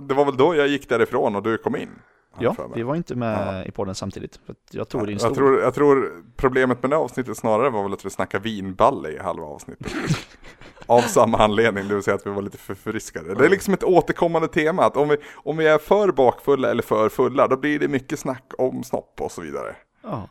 [0.08, 1.90] det var väl då jag gick därifrån och du kom in?
[2.38, 4.40] Ja, vi var inte med i podden samtidigt.
[4.46, 5.28] För att jag tog din stol.
[5.28, 9.08] jag, tror, jag tror problemet med det avsnittet snarare var väl att vi snackade vinballe
[9.08, 9.92] i halva avsnittet.
[10.86, 13.34] Av samma anledning, det vill säga att vi var lite förfriskade.
[13.34, 16.82] Det är liksom ett återkommande tema, att om vi, om vi är för bakfulla eller
[16.82, 19.76] för fulla, då blir det mycket snack om snopp och så vidare.
[20.02, 20.28] Ja.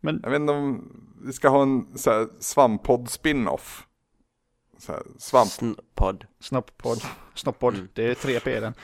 [0.00, 0.92] Men Jag vet inte om
[1.24, 1.86] vi ska ha en
[2.40, 3.86] svamppodd spin-off.
[5.18, 6.24] svamp, Snoppod.
[6.40, 6.98] Snopppodd,
[7.34, 7.88] Snopppodd, Mm.
[7.94, 8.74] det är 3P i den.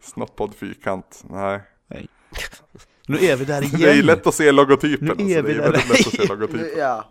[0.00, 1.24] snopppodd fyrkant.
[1.30, 1.60] Nej.
[3.08, 3.80] Nu är vi där igen!
[3.80, 5.06] Det är lätt att se logotypen.
[5.06, 5.26] Nu alltså.
[5.28, 5.62] är det vi är där.
[5.72, 6.68] väldigt lätt att se logotypen.
[6.76, 7.10] Ja,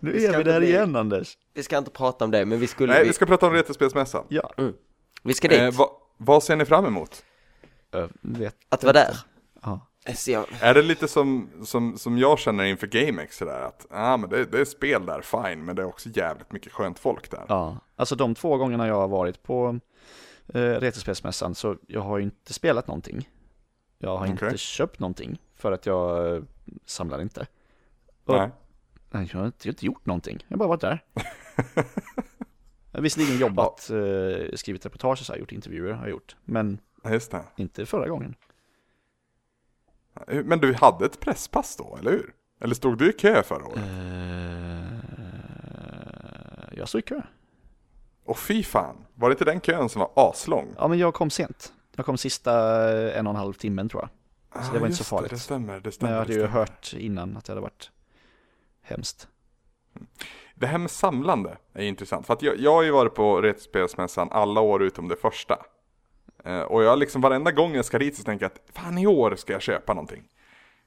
[0.00, 1.38] Nu Vi är vi där bli- igen Anders!
[1.54, 2.92] vi ska inte prata om det, men vi skulle...
[2.92, 4.24] Nej, vi, vi ska prata om Retrospelsmässan.
[4.28, 4.54] Ja,
[5.22, 5.60] vi ska dit.
[5.60, 7.24] Eh, vad, vad ser ni fram emot?
[7.92, 9.16] Ö, vet att vara där.
[9.62, 9.88] Ja.
[10.26, 14.30] Jag, Är det lite som, som, som jag känner inför GameX sådär att, ah, men
[14.30, 17.44] det, det är spel där, fine, men det är också jävligt mycket skönt folk där.
[17.48, 19.78] Ja, alltså de två gångerna jag har varit på
[20.54, 23.28] eh, Retrospelsmässan så jag har ju inte spelat någonting.
[24.02, 24.30] Jag har Okej.
[24.30, 26.42] inte köpt någonting för att jag eh,
[26.86, 27.46] samlar inte.
[28.24, 28.50] Och- Nej.
[29.10, 31.04] Nej, jag har inte, jag har inte gjort någonting, jag har bara varit där.
[32.90, 36.36] jag har visserligen jobbat, eh, skrivit reportage och så här, gjort intervjuer har jag gjort,
[36.44, 37.20] men Ja,
[37.56, 38.34] inte förra gången.
[40.26, 42.34] Men du hade ett presspass då, eller hur?
[42.60, 43.78] Eller stod du i kö förra året?
[43.78, 43.84] Eh,
[46.78, 47.22] jag stod i kö.
[48.24, 50.74] Och fy fan, var det inte den kön som var aslång?
[50.76, 51.72] Ja, men jag kom sent.
[51.96, 52.52] Jag kom sista
[52.92, 54.64] eh, en och en halv timmen tror jag.
[54.64, 55.30] Så det var inte så farligt.
[55.30, 56.12] Det, det stämmer, det Men stämmer.
[56.12, 57.90] jag hade ju hört innan att det hade varit
[58.82, 59.28] hemskt.
[60.54, 62.26] det här med samlande är intressant.
[62.26, 65.58] För att jag, jag har ju varit på Retrospelsmässan alla år utom det första.
[66.44, 69.06] Eh, och jag liksom varenda gång jag ska dit så tänker jag att fan i
[69.06, 70.28] år ska jag köpa någonting.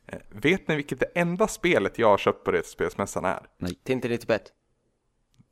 [0.08, 3.40] Eh, vet ni vilket det enda spelet jag har köpt på Retrospelsmässan är?
[3.84, 4.54] Tintin i Tibet.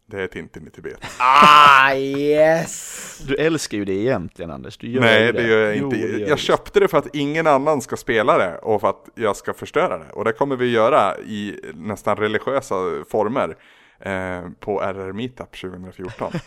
[0.05, 0.99] Det är Tintin i Tibet.
[1.19, 3.21] Ah, yes!
[3.27, 5.97] Du älskar ju det egentligen Anders, du gör Nej, ju det gör jag Jo, inte.
[5.97, 6.47] det gör jag visst.
[6.47, 9.97] köpte det för att ingen annan ska spela det och för att jag ska förstöra
[9.97, 10.09] det.
[10.13, 12.75] Och det kommer vi göra i nästan religiösa
[13.09, 13.55] former
[13.99, 16.31] eh, på RR Meetup 2014.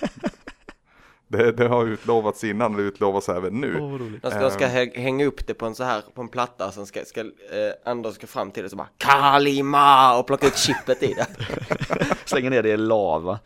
[1.28, 3.74] det, det har utlovats innan och det utlovas även nu.
[3.78, 4.22] Roligt.
[4.22, 4.70] De ska, ska Ehm.
[4.76, 7.26] hä- hänga upp det på en så här, på en platta, sen ska, ska eh,
[7.84, 11.26] Anders ska fram till det så bara Kalima och plocka ut chippet i det.
[12.24, 13.38] Slänga ner det i lava.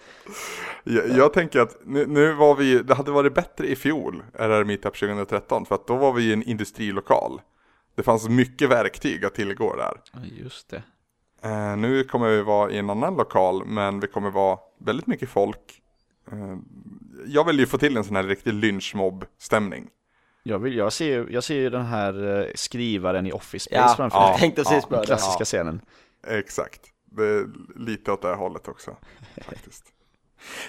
[0.84, 4.64] Jag, jag tänker att nu, nu var vi, det hade varit bättre i fjol, RR
[4.64, 7.40] Meetup 2013, för att då var vi i en industrilokal.
[7.96, 9.92] Det fanns mycket verktyg att tillgå där.
[10.42, 10.82] Just det.
[11.42, 15.28] Eh, nu kommer vi vara i en annan lokal, men vi kommer vara väldigt mycket
[15.28, 15.82] folk.
[17.26, 19.88] Jag vill ju få till en sån här riktig lynchmobb-stämning.
[20.42, 23.82] Jag, vill, jag, ser, ju- jag ser ju den här eh, skrivaren i Office Space
[23.88, 24.22] Ja, framför ja.
[24.22, 24.30] mig.
[24.30, 25.06] jag tänkte precis på Den det.
[25.06, 25.80] klassiska scenen.
[26.26, 26.80] Exakt.
[27.04, 28.96] Det är lite åt det här hållet också,
[29.44, 29.84] faktiskt.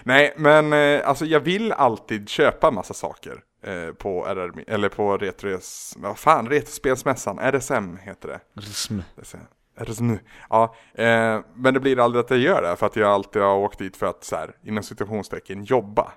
[0.04, 5.18] Nej, men eh, alltså jag vill alltid köpa massa saker eh, på RR, eller på
[5.18, 8.40] Retros, vad fan, Retrospelsmässan, RSM heter det.
[8.62, 9.00] Rsm.
[9.16, 9.88] Jag.
[9.88, 10.12] RSM.
[10.50, 13.56] Ja, eh, men det blir aldrig att jag gör det för att jag alltid har
[13.58, 16.12] åkt dit för att så här, inom situationstecken jobba.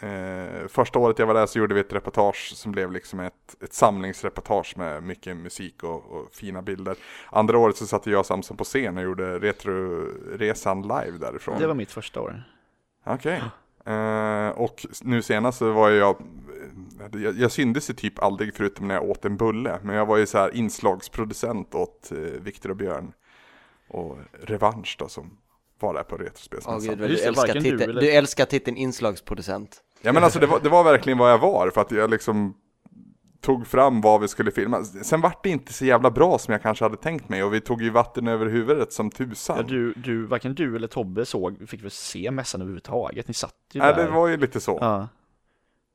[0.00, 3.62] Eh, första året jag var där så gjorde vi ett reportage som blev liksom ett,
[3.62, 6.96] ett samlingsreportage med mycket musik och, och fina bilder.
[7.30, 11.58] Andra året så satte jag och Samson på scen och gjorde Retroresan live därifrån.
[11.60, 12.42] Det var mitt första år.
[13.04, 13.42] Okej.
[13.84, 16.22] Eh, och nu senast så var jag,
[17.12, 19.78] jag, jag syndes ju typ aldrig förutom när jag åt en bulle.
[19.82, 23.12] Men jag var ju så här inslagsproducent åt eh, Viktor och Björn.
[23.88, 25.38] Och Revansch då som
[25.80, 26.98] var där på Retrospelsmässan.
[26.98, 29.82] Just du, älskar eller- du älskar titeln inslagsproducent.
[30.02, 32.54] Ja men alltså det var, det var verkligen vad jag var för att jag liksom
[33.40, 34.84] tog fram vad vi skulle filma.
[34.84, 37.60] Sen vart det inte så jävla bra som jag kanske hade tänkt mig och vi
[37.60, 39.56] tog ju vatten över huvudet som tusan.
[39.56, 43.28] Ja, du, du, varken du eller Tobbe såg, fick väl se mässan överhuvudtaget?
[43.28, 44.04] Ni satt ju Nej där.
[44.04, 44.78] det var ju lite så.
[44.80, 45.08] Ja,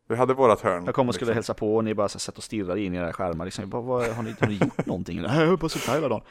[0.08, 0.86] Vi hade vårat hörn.
[0.86, 1.36] jag kom och skulle liksom.
[1.38, 3.70] hälsa på och ni bara så satt och stirrade in i era skärmar liksom.
[3.70, 5.22] Bara, vad, har, ni, har ni gjort någonting?
[5.22, 6.22] Nej, jag bara suttit här hela dagen.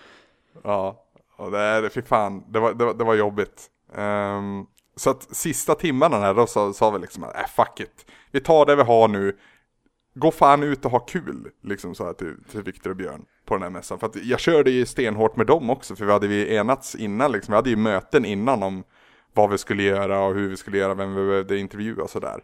[0.63, 1.05] Ja,
[1.37, 3.67] och det, fy fan, det var, det, var- det var jobbigt.
[3.95, 8.07] Ehm, så att sista timmarna här då sa, sa vi liksom att äh, fuck it.
[8.31, 9.37] Vi tar det vi har nu.
[10.14, 13.55] Gå fan ut och ha kul, liksom så här till, till Viktor och Björn på
[13.55, 13.98] den här mässan.
[13.98, 17.33] För att jag körde ju stenhårt med dem också, för vi hade ju enats innan
[17.33, 17.52] liksom.
[17.52, 18.85] Vi hade ju möten innan om
[19.35, 22.40] vad vi skulle göra och hur vi skulle göra, vem vi behövde intervjua och sådär.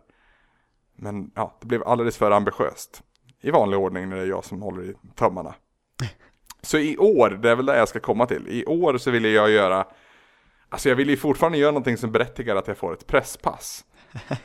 [0.97, 3.03] Men ja, det blev alldeles för ambitiöst.
[3.41, 5.55] I vanlig ordning när det är jag som håller i tömmarna.
[6.63, 8.49] Så i år, det är väl det jag ska komma till.
[8.49, 9.87] I år så ville jag göra,
[10.69, 13.85] alltså jag vill ju fortfarande göra någonting som berättigar att jag får ett presspass.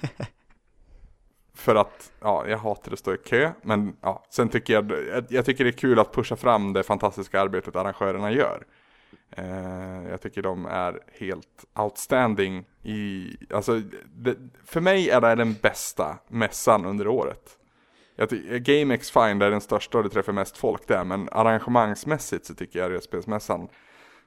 [1.55, 4.91] För att, ja, jag hatar att stå i kö, men ja, sen tycker jag,
[5.29, 8.65] jag, tycker det är kul att pusha fram det fantastiska arbetet arrangörerna gör.
[9.31, 13.81] Eh, jag tycker de är helt outstanding i, alltså,
[14.15, 17.57] det, för mig är det den bästa mässan under året.
[18.15, 21.29] Jag ty- GameX Fine det är den största och det träffar mest folk där, men
[21.31, 23.67] arrangemangsmässigt så tycker jag Rötspelsmässan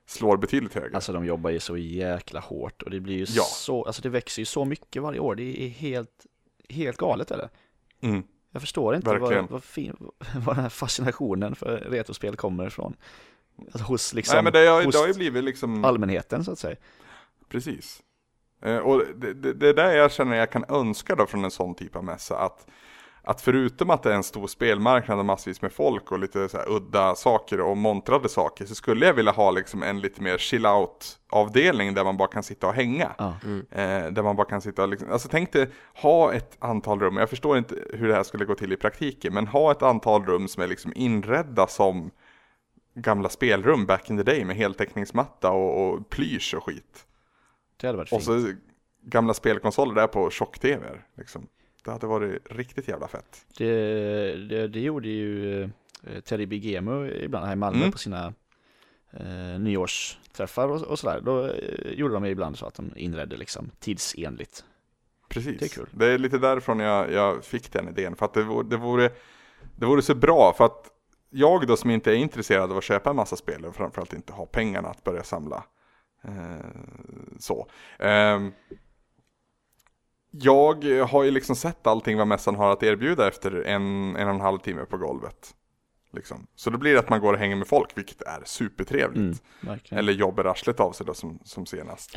[0.07, 0.95] slår betydligt högre.
[0.95, 3.43] Alltså de jobbar ju så jäkla hårt och det blir ju Ja.
[3.43, 5.35] så, alltså det växer ju så mycket varje år.
[5.35, 6.27] Det är helt,
[6.69, 7.49] helt galet eller?
[8.01, 8.23] Mm.
[8.51, 9.97] Jag förstår inte vad, vad, fin,
[10.47, 12.97] vad den här fascinationen för retrospel kommer ifrån.
[13.73, 16.53] Alltså hos liksom, Nej men det har, hos det har ju blivit liksom, allmänheten så
[16.53, 16.77] att säga.
[17.49, 18.03] precis.
[18.63, 21.51] Eh, och det, det, det är där jag känner jag kan önska då från en
[21.51, 22.67] sån typ av mässa att
[23.29, 26.57] att förutom att det är en stor spelmarknad och massvis med folk och lite så
[26.57, 30.39] här udda saker och montrade saker så skulle jag vilja ha liksom en lite mer
[30.39, 33.15] chill out avdelning där man bara kan sitta och hänga.
[33.19, 33.37] Ja.
[33.71, 35.71] Eh, där man bara kan sitta och liksom, alltså tänk dig
[36.03, 39.35] ha ett antal rum, jag förstår inte hur det här skulle gå till i praktiken,
[39.35, 42.11] men ha ett antal rum som är liksom inredda som
[42.95, 47.07] gamla spelrum back in the day med heltäckningsmatta och, och plysch och skit.
[47.77, 48.43] Det hade varit Och fint.
[48.43, 48.53] så
[49.03, 50.87] gamla spelkonsoler där på tjock-tv.
[51.17, 51.47] Liksom.
[51.87, 53.47] Det hade varit riktigt jävla fett.
[53.59, 53.69] Det,
[54.49, 57.93] det, det gjorde ju eh, Teddy Bigemo ibland här i Malmö Mm.
[57.93, 58.35] på sina
[59.13, 61.21] eh, nyårsträffar och, och sådär.
[61.21, 64.65] Då eh, gjorde de ibland så att de inredde liksom tidsenligt.
[65.29, 65.61] Precis.
[65.61, 65.89] Det är kul.
[65.91, 68.17] Det är lite därifrån jag, jag fick den idén.
[68.17, 69.11] För att det vore, det, vore,
[69.77, 70.55] det vore så bra.
[70.57, 70.91] För att
[71.31, 74.33] jag då som inte är intresserad av att köpa en massa spel och framförallt inte
[74.33, 75.65] har pengarna att börja samla.
[76.25, 76.67] Eh,
[77.39, 77.69] så.
[80.41, 84.35] Jag har ju liksom sett allting vad mässan har att erbjuda efter en, en och
[84.35, 85.55] en halv timme på golvet.
[86.13, 86.47] Liksom.
[86.55, 89.43] Så då blir det att man går och hänger med folk, vilket är supertrevligt.
[89.63, 89.79] Mm.
[89.91, 92.17] Eller jobbar arslet av sig då som, som senast.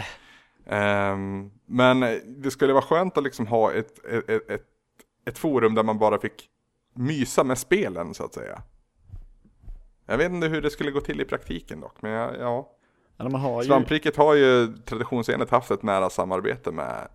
[0.65, 4.65] Ehm, men det skulle vara skönt att liksom ha ett, ett, ett,
[5.25, 6.49] ett, forum där man bara fick
[6.93, 8.61] mysa med spelen så att säga.
[10.05, 12.35] Jag vet inte hur det skulle gå till i praktiken dock, men ja.
[12.39, 12.75] ja.
[13.17, 17.07] Har ju, Svampriket har ju traditionsenligt haft ett nära samarbete med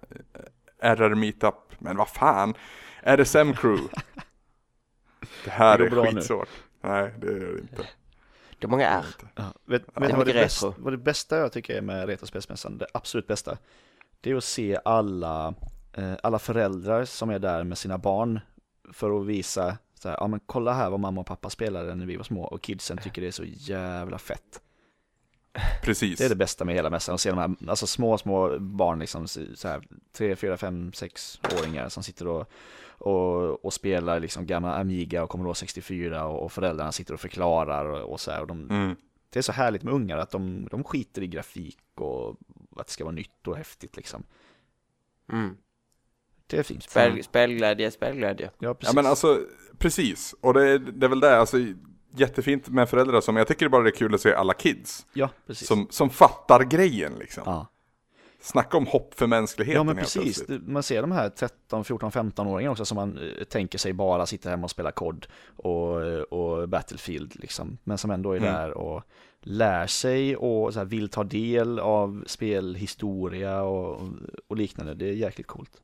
[0.85, 2.55] RR Meetup, men vad fan,
[3.03, 3.89] RSM Crew.
[5.45, 6.11] Det här Det är bra nu.
[6.11, 6.49] skitsvårt.
[6.81, 7.87] Nej, det är det inte.
[8.59, 9.05] Det är många Det är R.
[9.35, 10.83] ja, vet, du vad bästa, retro.
[10.83, 13.59] vad det bästa jag tycker är med Retrospelsmässan, det absolut bästa,
[14.21, 15.55] det är att se alla,
[15.93, 18.41] eh, alla föräldrar som är där med sina barn
[18.93, 22.07] för att visa så här, ja men kolla här vad mamma och pappa spelade när
[22.07, 24.61] vi var små och kidsen tycker det är så jävla fett.
[25.83, 26.19] Precis.
[26.19, 28.99] Det är det bästa med hela mässan, att se de här alltså små, små barn,
[28.99, 32.51] liksom, så här, 3, 4, 5, 6 åringar som sitter och,
[32.87, 37.85] och, och spelar liksom gamla Amiga och Commodore 64 och, och föräldrarna sitter och förklarar
[37.85, 38.41] och, och så här.
[38.41, 38.97] Och de, Mm.
[39.31, 42.37] Det är så härligt med ungar att de, de skiter i grafik och
[42.77, 44.25] att det ska vara nytt och häftigt liksom.
[45.33, 45.57] Mm.
[46.47, 46.83] Det är fint.
[46.83, 48.51] Spel, spelglädje, spelglädje.
[48.59, 48.95] Ja, Ja precis.
[48.95, 49.41] men alltså,
[49.79, 50.35] precis.
[50.41, 51.57] Och det är, det är väl det, alltså
[52.17, 55.07] jättefint med föräldrar som, jag tycker bara det är kul att se alla kids.
[55.13, 55.69] ja, precis.
[55.69, 57.43] Som, som fattar grejen liksom.
[57.47, 57.67] ja.
[58.41, 60.45] Snacka om hopp för mänskligheten ja, men precis.
[60.49, 64.51] Man ser de här 13, 14, 15-åringarna också som man eh, tänker sig bara sitta
[64.51, 67.79] hemma och spela kod och, eh, och Battlefield liksom.
[67.85, 68.53] Men som ändå är Mm.
[68.53, 69.03] där och
[69.41, 74.01] lär sig och här, vill ta del av spelhistoria och,
[74.47, 74.95] och liknande.
[74.95, 75.83] Det är jäkligt coolt.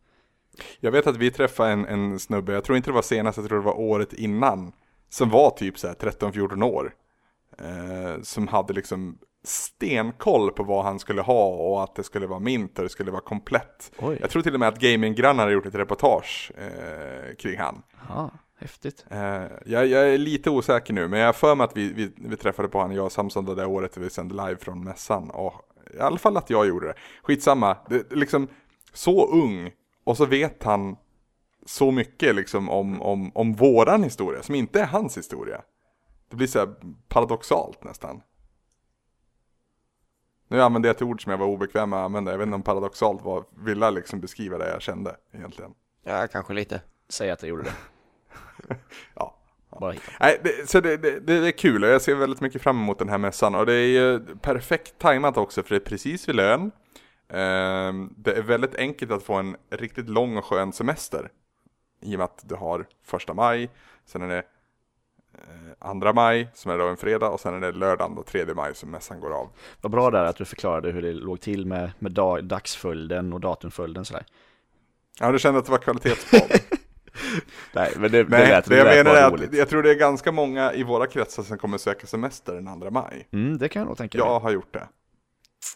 [0.81, 3.49] Jag vet att vi träffade en, en snubbe, jag tror inte det var senast, jag
[3.49, 4.73] tror det var året innan.
[5.11, 6.95] Som var typ så här 13-14 år.
[7.59, 12.39] Eh, som hade liksom stenkoll på vad han skulle ha och att det skulle vara
[12.41, 13.93] mint och det skulle vara komplett.
[13.99, 17.83] Oj, Jag tror till och med att Gaminggrannar har gjort ett reportage eh, kring han.
[18.09, 19.05] ja, häftigt.
[19.11, 22.13] Eh, jag, jag är lite osäker nu, men jag har för mig att vi, vi,
[22.17, 25.31] vi träffade på honom, jag och Samson, det där året vi sände live från mässan.
[25.31, 25.55] Och
[25.95, 26.95] I alla fall att jag gjorde det.
[27.23, 28.49] Skitsamma, det, liksom
[28.93, 29.71] så ung
[30.05, 30.97] och så vet han
[31.71, 35.63] så mycket liksom om, om, om våran historia, som inte är hans historia.
[36.29, 36.75] Det blir så
[37.09, 38.23] paradoxalt nästan.
[40.49, 42.55] Nu använde jag ett ord som jag var obekväm med att använda, jag vet inte
[42.55, 45.75] om paradoxalt var, ville liksom beskriva det jag kände egentligen.
[46.05, 46.83] Ja, kanske lite.
[47.09, 47.75] Säg att jag gjorde det.
[49.15, 49.37] Ja.
[49.81, 49.95] Bara.
[50.21, 52.99] Nej, det, så det, det, det är kul och jag ser väldigt mycket fram emot
[52.99, 56.37] den här mässan och det är ju perfekt tajmat också för det är precis vid
[56.37, 56.71] lön.
[57.29, 61.31] Ehm, det är väldigt enkelt att få en riktigt lång och skön semester.
[62.01, 63.71] I och med att du har första maj,
[64.07, 64.39] sen är det
[65.39, 68.55] eh, andra maj som är då en fredag och sen är det lördagen då tredje
[68.55, 69.49] maj som mässan går av.
[69.81, 73.41] Vad bra där att du förklarade hur det låg till med, med dag, dagsföljden och
[73.41, 74.25] datumföljden sådär.
[75.21, 76.51] Ja, du kände att det var kvalitetspodd.
[77.75, 79.49] Nej, men det, Nej, lät, det jag lät menar är roligt.
[79.49, 82.69] att jag tror det är ganska många i våra kretsar som kommer söka semester den
[82.69, 83.29] andra maj.
[83.33, 84.27] Mm, det kan jag nog tänka mig.
[84.27, 84.89] Jag har gjort det.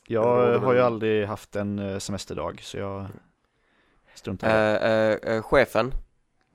[0.07, 3.07] Jag har ju aldrig haft en eh, semesterdag så jag
[4.14, 5.18] struntar i det.
[5.22, 5.93] eh, eh, chefen,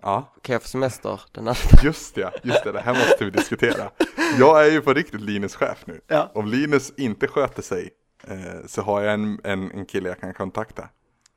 [0.02, 0.34] Ja.
[0.42, 1.60] kan jag få semester den andra?
[1.84, 3.90] Just det, just det, det här måste vi diskutera.
[4.40, 6.02] Jag är ju på riktigt Linus chef nu.
[6.08, 6.32] Ja.
[6.34, 7.90] Om Linus inte sköter sig
[8.28, 10.90] eh, så har jag en, en, en kille jag kan kontakta.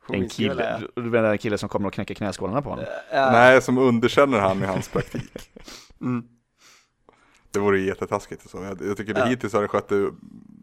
[0.08, 2.84] En kille, du menar en kille som kommer och knäcker knäskålarna på honom?
[3.12, 5.32] Nej, som underkänner han i hans praktik.
[6.00, 6.24] Mm.
[7.50, 8.62] Det vore ju jättetaskigt och så.
[8.62, 10.10] Jag, jag tycker det hittills har det skött det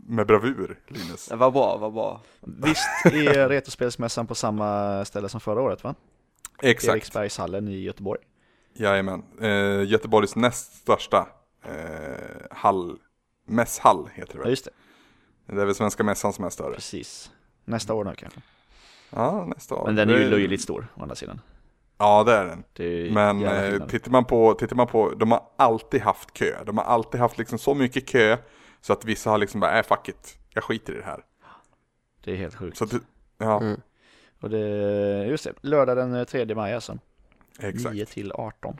[0.07, 1.27] med bravur, Linus.
[1.27, 2.21] Det var bra, var bra.
[2.41, 5.95] Visst är Retrospelsmässan på samma ställe som förra året va?
[6.61, 8.19] Exakt, Eriksbergshallen i Göteborg.
[8.73, 9.23] jajamän.
[9.41, 11.27] Eh, Göteborgs näst största
[11.65, 12.97] eh, hall,
[13.45, 14.49] mässhall heter det Ja väl.
[14.49, 14.71] just det,
[15.55, 16.73] Det är väl Svenska Mässan som är större.
[16.75, 17.31] precis.
[17.65, 18.41] Nästa år nu kanske.
[19.09, 19.85] Ja, nästa år.
[19.85, 21.41] Men den är ju löjligt stor å andra sidan.
[21.97, 22.63] Ja, det är den.
[22.73, 26.63] Det är Men eh, tittar man, på, tittar man på, de har alltid haft kö.
[26.65, 28.37] De har alltid haft liksom så mycket kö
[28.81, 31.23] så att vissa har liksom bara, äh fuck it, jag skiter i det här.
[32.23, 32.77] det är helt sjukt.
[32.77, 32.91] Så att,
[33.37, 33.81] ja, Mm.
[34.39, 34.59] Och det,
[35.27, 36.97] just det, lördag den 3 maj alltså.
[37.59, 37.95] exakt.
[37.95, 38.77] 9 till 18.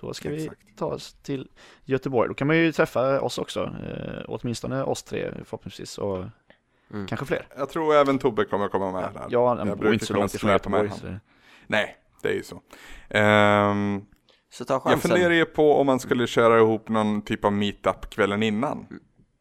[0.00, 0.60] Då ska vi Exakt.
[0.78, 1.48] ta oss till
[1.84, 2.28] Göteborg.
[2.28, 3.60] Då kan man ju träffa oss också.
[3.64, 6.24] Eh, åtminstone oss tre förhoppningsvis och
[6.92, 7.06] Mm.
[7.06, 7.46] kanske fler.
[7.56, 9.10] Jag tror även Tobbe kommer komma med där.
[9.14, 10.90] Ja, Jag han bor inte så långt ifrån Göteborg.
[10.90, 11.14] så-
[11.66, 12.60] Nej, det är ju så.
[13.08, 14.04] Ehm,
[14.50, 15.10] Så ta jag chansen.
[15.10, 18.86] funderar ju på om man skulle köra ihop någon typ av meetup kvällen innan.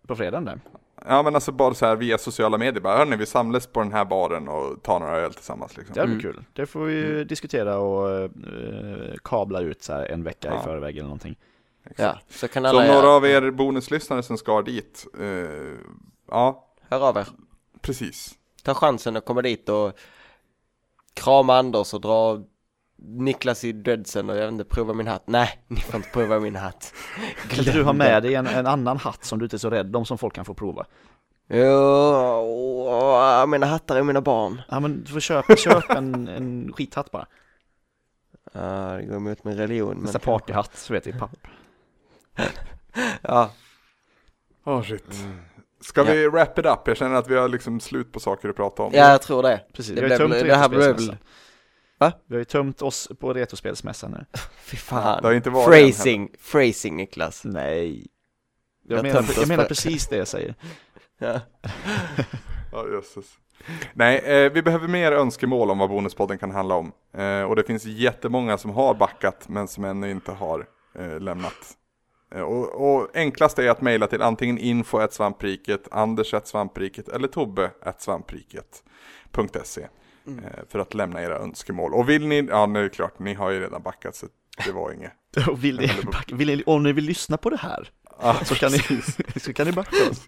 [0.07, 0.59] På fredagen där.
[1.07, 3.91] Ja men alltså bara så här via sociala medier, bara hörni vi samlas på den
[3.93, 5.93] här baren och tar några öl tillsammans liksom.
[5.93, 6.21] Det hade Mm.
[6.21, 6.43] kul.
[6.53, 8.29] Det får vi ju diskutera och eh,
[9.23, 10.59] kabla ut så här en vecka Ja.
[10.61, 11.35] i förväg eller någonting.
[11.95, 15.25] Ja, så kan Så alla om några av er bonuslyssnare som ska dit, eh,
[16.29, 17.27] ja Hör av er.
[17.81, 18.35] precis.
[18.63, 19.91] Ta chansen att komma dit och
[21.13, 22.41] krama Anders och dra
[23.01, 25.23] Niklas i dreadsen och jag vet inte, prova min hatt.
[25.25, 26.93] Nej, ni får inte prova min hatt.
[27.49, 29.95] Kan du ha med dig en, en annan hatt som du inte är så rädd
[29.95, 30.85] om som folk kan få prova?
[31.51, 34.61] Jo, mina hattar är mina barn.
[34.69, 37.25] Ja men du får köpa, köp en, en skithatt bara.
[38.53, 39.95] Ja, det går emot min religion.
[39.95, 41.31] Men Nästa partyhatt, så vet i papp.
[43.21, 43.51] Ja,
[44.63, 45.05] Oh shit.
[45.81, 46.79] Ska vi wrap it up?
[46.87, 48.91] Jag känner att vi har liksom slut på saker att prata om.
[48.93, 49.61] ja jag tror det.
[49.73, 51.17] Precis, Det blev- det här blev-.
[51.99, 52.11] Va?
[52.27, 54.25] Vi har ju tömt oss på retrospelsmässan nu.
[54.63, 55.21] Fy fan.
[55.21, 57.41] Det har inte varit Phrasing, phrasing Niklas.
[57.45, 58.07] Nej.
[58.87, 60.55] Jag har menar, jag menar precis det jag säger.
[61.21, 61.39] Ja.
[62.71, 63.25] Ja, jösses.
[63.93, 66.91] Nej, eh, vi behöver mer önskemål om vad Bonuspodden kan handla om.
[67.13, 71.77] Eh, och det finns jättemånga som har backat men som ännu inte har eh, lämnat.
[72.35, 77.71] Eh, och, och enklast är att mejla till antingen info svampriket, anders svampriket eller tobbe
[77.97, 79.87] svampriket.se
[80.31, 80.45] Mm.
[80.45, 81.93] eh, för att lämna era önskemål.
[81.93, 84.27] Och vill ni, ja nu är det klart, ni har ju redan backat så
[84.65, 85.11] det var inget.
[85.47, 85.91] Och vill ni,
[86.27, 87.89] vill ni, om ni vill lyssna på det här
[88.21, 88.79] Ja, så kan ni,
[89.39, 90.21] så kan ni backa oss.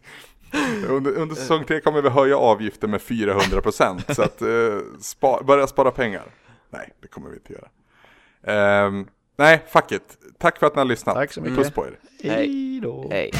[0.87, 5.67] Under, under säsong tre kommer vi höja avgiften med 400% så att eh, spa, börja
[5.67, 6.23] spara pengar.
[6.69, 7.67] Nej, det kommer vi inte göra.
[8.43, 10.17] Ehm, nej, fuck it.
[10.39, 11.15] Tack för att ni har lyssnat.
[11.15, 11.57] Tack så mycket.
[11.57, 11.99] Puss på er.
[12.23, 12.79] Hej.
[12.83, 13.07] Då.
[13.11, 13.31] Hej.